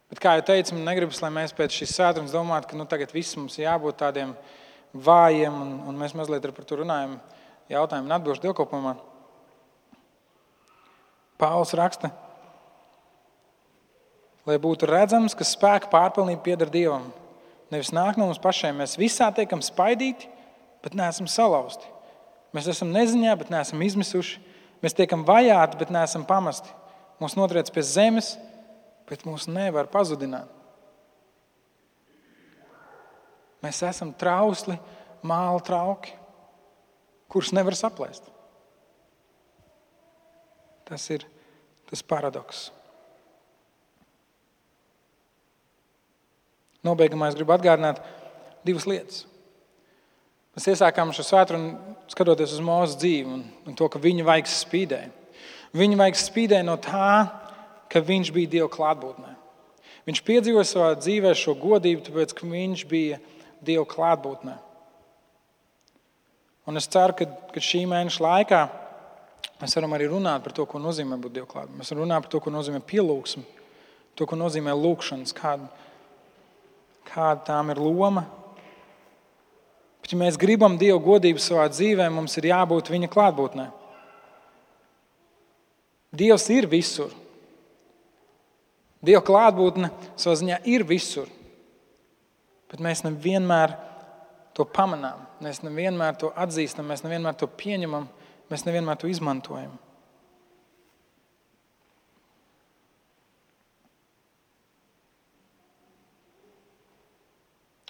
[0.08, 3.12] Bet, kā jau teicu, man negribas, lai mēs pēc šīs sēdes domātu, ka nu, tagad
[3.12, 4.32] viss mums jābūt tādiem
[4.96, 7.18] vājiem, un, un mēs mazliet par to runājam,
[7.68, 8.94] jautājumu un atbildēšu dievkalpojumā.
[11.38, 12.10] Pāvils raksta,
[14.48, 17.04] lai būtu redzams, ka spēka pārpilnība pieder Dievam.
[17.68, 18.80] Nevis nāk no mums pašiem.
[18.80, 20.30] Mēs visā tiekam spaidīti,
[20.82, 21.84] bet neesam salauzti.
[22.56, 24.40] Mēs esam neziņā, bet neesam izmisuši.
[24.80, 26.72] Mēs tiekam vajāti, bet neesam pamesti.
[27.20, 28.36] Mūs notriec pie zemes,
[29.08, 30.48] bet mūs nevar pazudināt.
[33.64, 34.76] Mēs esam trausli,
[35.26, 36.12] māla trauki,
[37.28, 38.28] kurus nevar saplēst.
[40.88, 41.26] Tas ir
[41.88, 42.68] tas paradoks.
[46.86, 47.98] Nobeigumā es gribu atgādināt
[48.64, 49.24] divas lietas.
[50.54, 55.10] Mēs iesākām šo svētdienu skatoties uz mūsu dzīvi un, un to, ka viņa vaigs spīdēja.
[55.76, 57.10] Viņa vaigs spīdēja no tā,
[57.92, 59.34] ka viņš bija Dieva klātbūtnē.
[60.08, 63.18] Viņš piedzīvoja savā dzīvē šo godību, tāpēc ka viņš bija
[63.64, 64.54] Dieva klātbūtnē.
[66.68, 68.62] Un es ceru, ka, ka šī mēneša laikā
[69.58, 71.80] mēs varam arī runāt par to, ko nozīmē būt Dieva klātbūtnē.
[71.80, 73.44] Mēs runāt par to, ko nozīmē pielūgsme,
[74.16, 75.68] to, ko nozīmē lūkšanas, kāda,
[77.08, 78.26] kāda tām ir loma.
[80.00, 83.68] Bet, ja mēs gribam Dieva godību savā dzīvē, mums ir jābūt Viņa klātbūtnē.
[86.16, 87.12] Dievs ir visur.
[89.04, 91.28] Dieva klātbūtne savā ziņā ir visur.
[92.68, 93.76] Bet mēs nevienmēr
[94.56, 98.08] to pamanām, mēs nevienmēr to atzīstam, mēs nevienmēr to pieņemam,
[98.50, 99.76] mēs nevienmēr to izmantojam.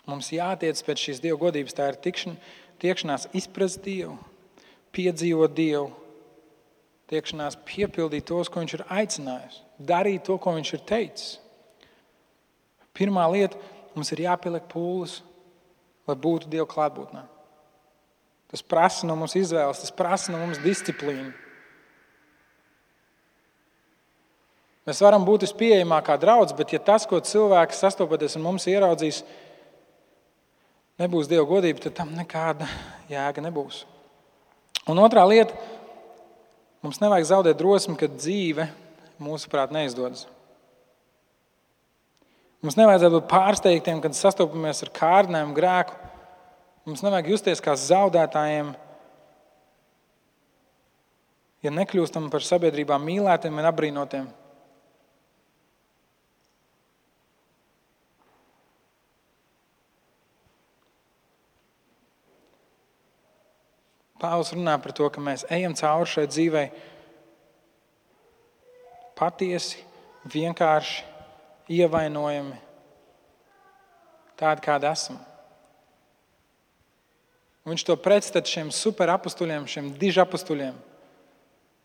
[0.09, 1.75] Mums jātiec pēc šīs dieva godības.
[1.77, 2.39] Tā ir tikšana,
[2.81, 4.15] tiekšanās izprast Dievu,
[4.97, 5.91] piedzīvot Dievu,
[7.13, 11.39] tiekšanās piepildīt tos, ko Viņš ir aicinājis, darīt to, ko Viņš ir teicis.
[12.97, 13.59] Pirmā lieta
[13.95, 15.21] mums ir jāpieliek pūles
[16.09, 17.25] lai būtu Dieva klātbūtnē.
[18.49, 21.35] Tas prasa no mums izvēles, tas prasa no mums disciplīnu.
[24.89, 29.21] Mēs varam būt vispieejamākā draudzene, bet ja tas, ko cilvēks sastopoties ar mums ieraudzīs,
[30.99, 32.65] nebūs Dieva godība, tad tam nekāda
[33.13, 33.83] jēga nebūs.
[34.89, 35.53] Un otrā lieta,
[36.81, 38.65] mums nevajag zaudēt drosmi, ka dzīve
[39.23, 40.27] mūsuprāt neizdodas.
[42.59, 45.95] Mums nevajadzētu būt pārsteigtiem, kad sastopamies ar kārdinēm, grēku.
[46.89, 48.73] Mums nevajag justies kā zaudētājiem,
[51.63, 54.29] ja nekļūstam par sabiedrībā mīlētiem un apbrīnotiem.
[64.19, 66.67] Pāvils runā par to, ka mēs ejam cauri šai dzīvei
[69.19, 69.83] patiesi,
[70.29, 71.05] vienkārši
[71.79, 72.57] ievainojami,
[74.39, 75.19] tādi kādi esam.
[77.69, 80.77] Viņš to pretstata šiem superapustuļiem, šiem dižapustuļiem,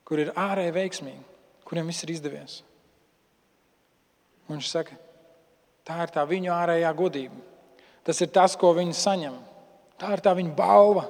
[0.08, 1.24] kur ir ārēji veiksmīgi,
[1.68, 2.62] kuriem viss ir izdevies.
[4.48, 4.96] Un viņš saka,
[5.88, 7.42] tā ir tā viņu ārējā godība.
[8.04, 9.36] Tas ir tas, ko viņi saņem.
[10.00, 11.06] Tā ir tā viņa balva.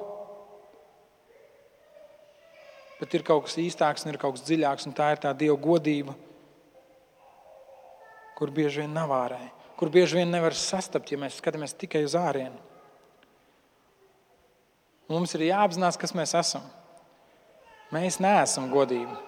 [3.00, 5.56] Bet ir kaut kas īstāks, un ir kaut kas dziļāks, un tā ir tā Dieva
[5.60, 6.14] godība,
[8.38, 12.14] kur bieži vien nav ārēji, kur bieži vien nevar sastapt, ja mēs skatāmies tikai uz
[12.18, 12.58] ārienu.
[15.10, 16.64] Mums ir jāapzinās, kas mēs esam.
[17.92, 19.18] Mēs neesam godīgi.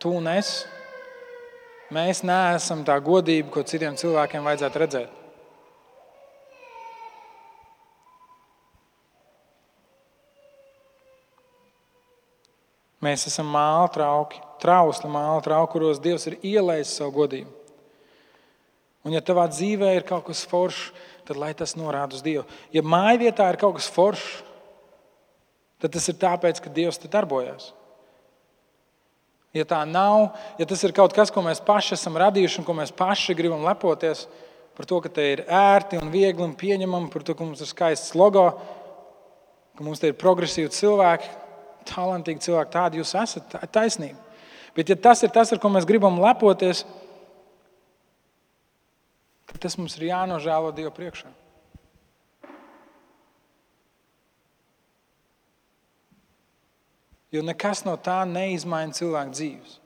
[0.00, 0.64] Tu un es.
[1.92, 5.25] Mēs neesam tā godība, ko citiem cilvēkiem vajadzētu redzēt.
[13.06, 17.52] Mēs esam māla trauki, trausli māla trauki, kuros Dievs ir ielējis savu godību.
[19.06, 20.88] Un, ja tavā dzīvē ir kaut kas foršs,
[21.26, 22.42] tad lai tas norāda uz Dievu.
[22.74, 24.40] Ja māja vietā ir kaut kas foršs,
[25.82, 27.70] tad tas ir tāpēc, ka Dievs te darbojas.
[29.54, 32.74] Ja tā nav, ja tas ir kaut kas, ko mēs paši esam radījuši un ko
[32.76, 34.26] mēs paši gribam lepoties
[34.76, 37.70] par to, ka te ir ērti un viegli un pieņemami, par to, ka mums ir
[37.70, 38.50] skaists logo,
[39.78, 41.30] ka mums te ir progresīvi cilvēki,
[41.88, 44.22] talantīgi cilvēki, tādi jūs esat, tā ir taisnība.
[44.76, 46.84] Bet, ja tas ir tas, ar ko mēs gribam lepoties,
[49.48, 51.32] tad tas mums ir jānožēlo Dieva priekšā.
[57.34, 59.78] Jo nekas no tā neizmaina cilvēku dzīves.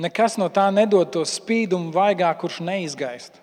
[0.00, 3.36] Nekas no tā nedod to spīdumu vaigā, kurš neizgaist.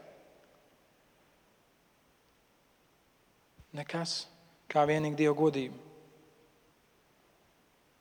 [3.75, 4.23] Nekas
[4.71, 5.88] kā vienīgi Dieva godība.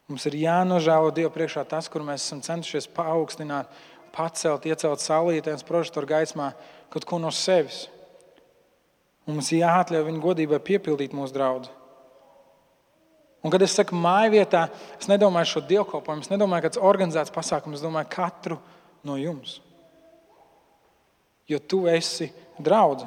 [0.08, 3.68] Mums ir jānožēlo Dievu priekšā tas, kur mēs esam centušies paaugstināt,
[4.14, 6.54] pacelt, iecelt saulītēs, prožektoru gaismā
[6.88, 7.84] kaut ko no sevis.
[9.28, 11.68] Un mums jāatļauj viņa godībai piepildīt mūsu draugu.
[13.44, 14.64] Un, kad es saku māju vietā,
[14.98, 18.58] es nedomāju šo dievkalpojumu, es nedomāju, kāds organizēts pasākums, es domāju katru
[19.06, 19.58] no jums.
[21.48, 23.06] Jo tu esi draugs.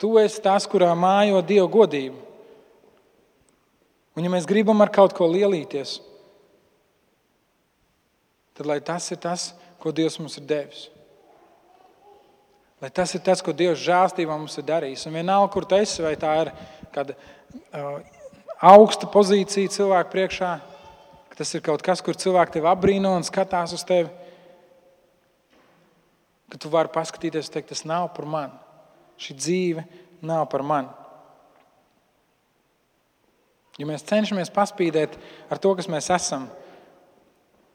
[0.00, 2.29] Tu esi tas, kurā mājo Dieva godību.
[4.20, 5.94] Un, ja mēs gribam ar kaut ko lielīties,
[8.52, 9.46] tad lai tas ir tas,
[9.80, 10.82] ko Dievs mums ir devis.
[12.84, 15.06] Lai tas ir tas, ko Dievs žēlstībā mums ir darījis.
[15.08, 16.52] Un vienalga, kur tas esi, vai tā ir
[16.92, 17.96] kāda uh,
[18.68, 20.52] augsta pozīcija cilvēku priekšā,
[21.40, 24.12] tas ir kaut kas, kur cilvēki tevi apbrīno un skatās uz tevi,
[26.52, 28.60] ka tu vari paskatīties teikt, tas nav par mani.
[29.16, 29.88] Šī dzīve
[30.28, 30.99] nav par mani.
[33.80, 35.16] Ja mēs cenšamies paspīdēt
[35.48, 36.50] ar to, kas mēs esam,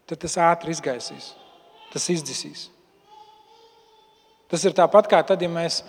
[0.05, 1.31] tad tas ātri izgaisīs,
[1.93, 2.67] tas izdzisīs.
[4.51, 5.79] Tas ir tāpat kā tad, ja mēs,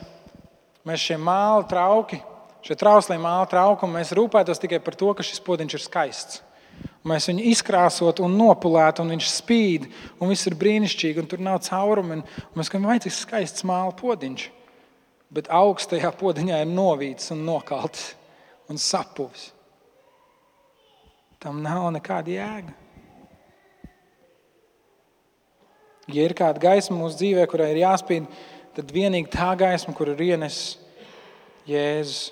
[0.88, 2.22] mēs šie māli trauki,
[2.64, 6.40] šie trauslie māli trauki, un mēs rūpētos tikai par to, ka šis podziņš ir skaists.
[7.06, 9.84] Mēs viņu izkrāsot un nopulētu, un viņš spīd,
[10.18, 12.22] un viss ir brīnišķīgi, un tur nav caurumi.
[12.56, 14.48] Mēs domājam, vai cik skaists māla podziņš.
[15.36, 18.08] Bet augstajā podziņā ir novīts un nokalts
[18.72, 19.52] un sapuvis.
[21.42, 22.74] Tam nav nekāda jēga.
[26.06, 28.26] Ja ir kāda gaisma mūsu dzīvē, kurai ir jāspīd,
[28.76, 30.76] tad vienīgi tā gaisma, kur ir ienesis
[31.66, 32.30] Jēzus.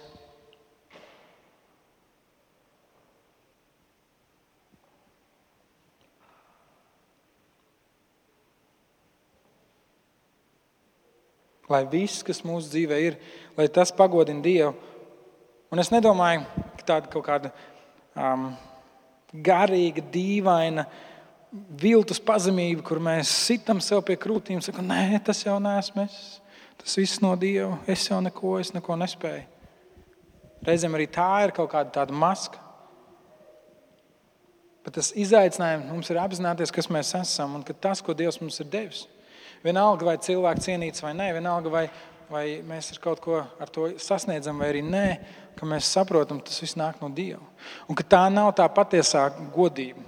[11.66, 13.16] Lai viss, kas mūsu dzīvē ir,
[13.56, 14.74] lai tas pagodina Dievu.
[15.74, 16.44] Un es nedomāju,
[16.78, 17.50] ka tāda kaut kāda
[18.14, 18.52] um,
[19.34, 20.86] garīga, dīvaina,
[21.80, 26.18] viltus pazemība, kur mēs sitam sev pie krūtīm un sakām, nē, tas jau neesmu es.
[26.80, 27.78] Tas viss no Dieva.
[27.88, 29.46] Es jau neko, es neko nespēju.
[30.64, 32.60] Reizēm arī tā ir kaut kāda tāda maska.
[34.84, 38.60] Bet tas izaicinājums mums ir apzināties, kas mēs esam un ka tas, ko Dievs mums
[38.60, 39.04] ir devis.
[39.64, 41.86] Vienalga, vai cilvēks cienīts vai nē, vienalga, vai,
[42.30, 45.06] vai mēs ar kaut ko ar to sasniedzam vai arī nē,
[45.58, 47.42] ka mēs saprotam, tas viss nāk no Dieva.
[47.88, 50.02] Un ka tā nav tā patiesā godība.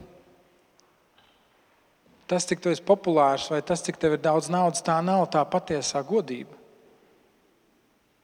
[2.26, 5.44] Tas, cik tu esi populārs, vai tas, cik tev ir daudz naudas, tā nav tā
[5.46, 6.56] patiesā godība.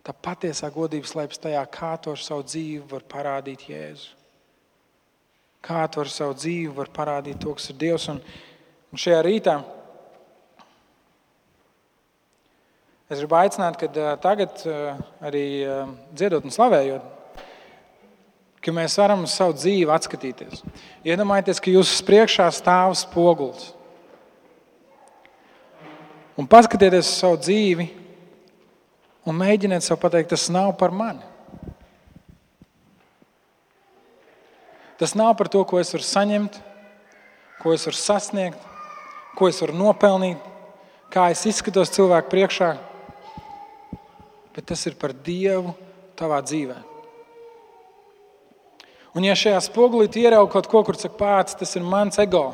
[0.03, 4.17] Tā patiesā godība slēpjas tajā, kā tu ar savu dzīvi vari parādīt Jēzu.
[5.63, 8.09] Kā tu ar savu dzīvi vari parādīt to, kas ir Dievs.
[8.11, 8.19] Un,
[8.91, 9.55] un šajā rītā
[13.13, 14.63] es gribu aicināt, ka tagad
[15.23, 15.45] arī
[16.17, 17.05] dziedot un slavējot,
[18.63, 20.63] ka mēs varam uz savu dzīvi atskatīties.
[21.05, 23.73] Iedomājieties, ka jūsu priekšā stāv spogulis
[26.39, 27.89] un paskatieties uz savu dzīvi
[29.29, 31.23] un mēģiniet sev pateikt, tas nav par mani.
[34.99, 36.57] Tas nav par to, ko es varu saņemt,
[37.63, 38.71] ko es varu sasniegt,
[39.39, 40.39] ko es varu nopelnīt,
[41.13, 42.73] kā es izskatos cilvēku priekšā,
[44.55, 45.75] bet tas ir par Dievu
[46.19, 46.79] tavā dzīvē.
[49.13, 52.47] Un, ja šajā spogulī ierauga kaut ko, kur saka, pats, tas ir mans ego,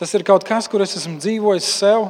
[0.00, 2.08] tas ir kaut kas, kur es esmu dzīvojis sev,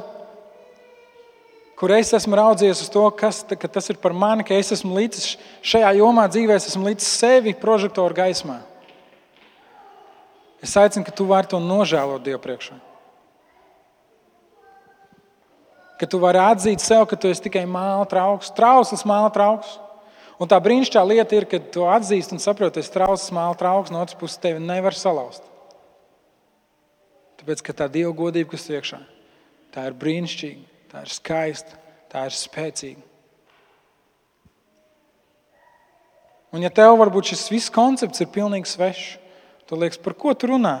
[1.77, 4.95] kur es esmu raudzījies uz to, kas, ka tas ir par mani, ka es esmu
[4.97, 5.27] līdz
[5.61, 8.61] šajā jomā dzīvē, es esmu līdz sevi prožektoru gaismā.
[10.65, 12.79] Es aicinu, ka tu vari to nožēlot Dievu priekšā.
[15.99, 19.77] Ka tu vari atzīt sev, ka tu esi tikai māla trauks, trausls māla trauks.
[20.41, 23.93] Un tā brīnišķīgā lieta ir, ka tu atzīsti un saproti, ka esi trausls māla trauks,
[23.93, 25.45] no otras puses tevi nevar salauzt.
[27.39, 28.99] Tāpēc, ka tā Dieva godība, kas ir iekšā,
[29.71, 31.75] tā ir brīnišķīga tā ir skaista,
[32.07, 33.01] tā ir spēcīga.
[36.55, 39.17] Un, ja tev varbūt šis viss koncepts ir pilnīgi svešs,
[39.67, 40.77] tad liekas, par ko tu runā?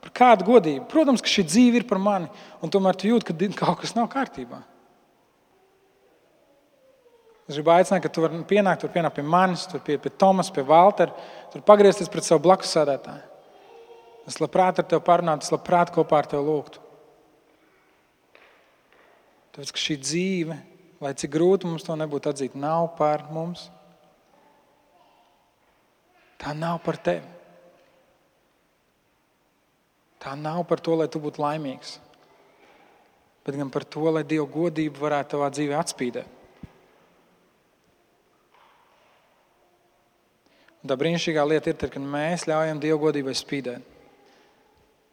[0.00, 0.86] Par kādu godību?
[0.88, 2.28] Protams, ka šī dzīve ir par mani,
[2.64, 4.62] un tomēr tu jūti, ka kaut kas nav kārtībā.
[7.50, 10.52] Es gribu aicināt, ka tu vari pienākt, tur pienākt pie manis, tur pie, pie Tomas,
[10.54, 11.10] pie Valtera,
[11.50, 13.24] tur pagriezties pret savu blakus sēdētāju.
[14.30, 16.84] Es labprāt ar tevi parunātu, es labprāt kopā ar tevi lūgtu.
[19.50, 20.60] Tāpēc, ka šī dzīve,
[21.02, 23.66] lai cik grūti mums to nebūtu atzīt, nav par mums.
[26.38, 27.39] Tā nav par tevi.
[30.20, 31.94] Tā nav par to, lai tu būtu laimīgs,
[33.46, 36.36] bet gan par to, lai Dieva godība varētu tavā dzīvē atspīdēt.
[40.80, 43.96] Tā brīnišķīgā lieta ir, kad mēs ļaujam Dieva godībai spīdēt.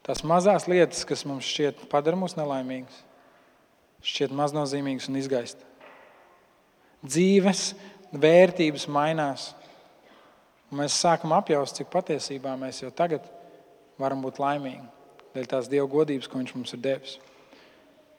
[0.07, 2.99] Tās mazās lietas, kas mums šķiet padara mūs nelaimīgus,
[4.07, 5.63] šķiet maznozīmīgas un izgaist.
[7.03, 7.63] Dzīves
[8.11, 9.49] vērtības mainās.
[10.75, 13.27] Mēs sākam apjaust, cik patiesībā mēs jau tagad
[13.99, 14.96] varam būt laimīgi
[15.37, 17.17] dēļ tās Dieva godības, ko Viņš mums ir devis.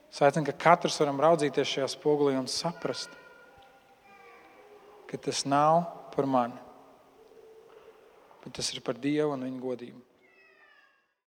[0.09, 3.13] Es aicinu, ka katrs varam raudzīties šajā spogulī un saprast,
[5.09, 5.83] ka tas nav
[6.15, 6.57] par mani,
[8.45, 10.08] bet tas ir par Dievu un Viņa godību.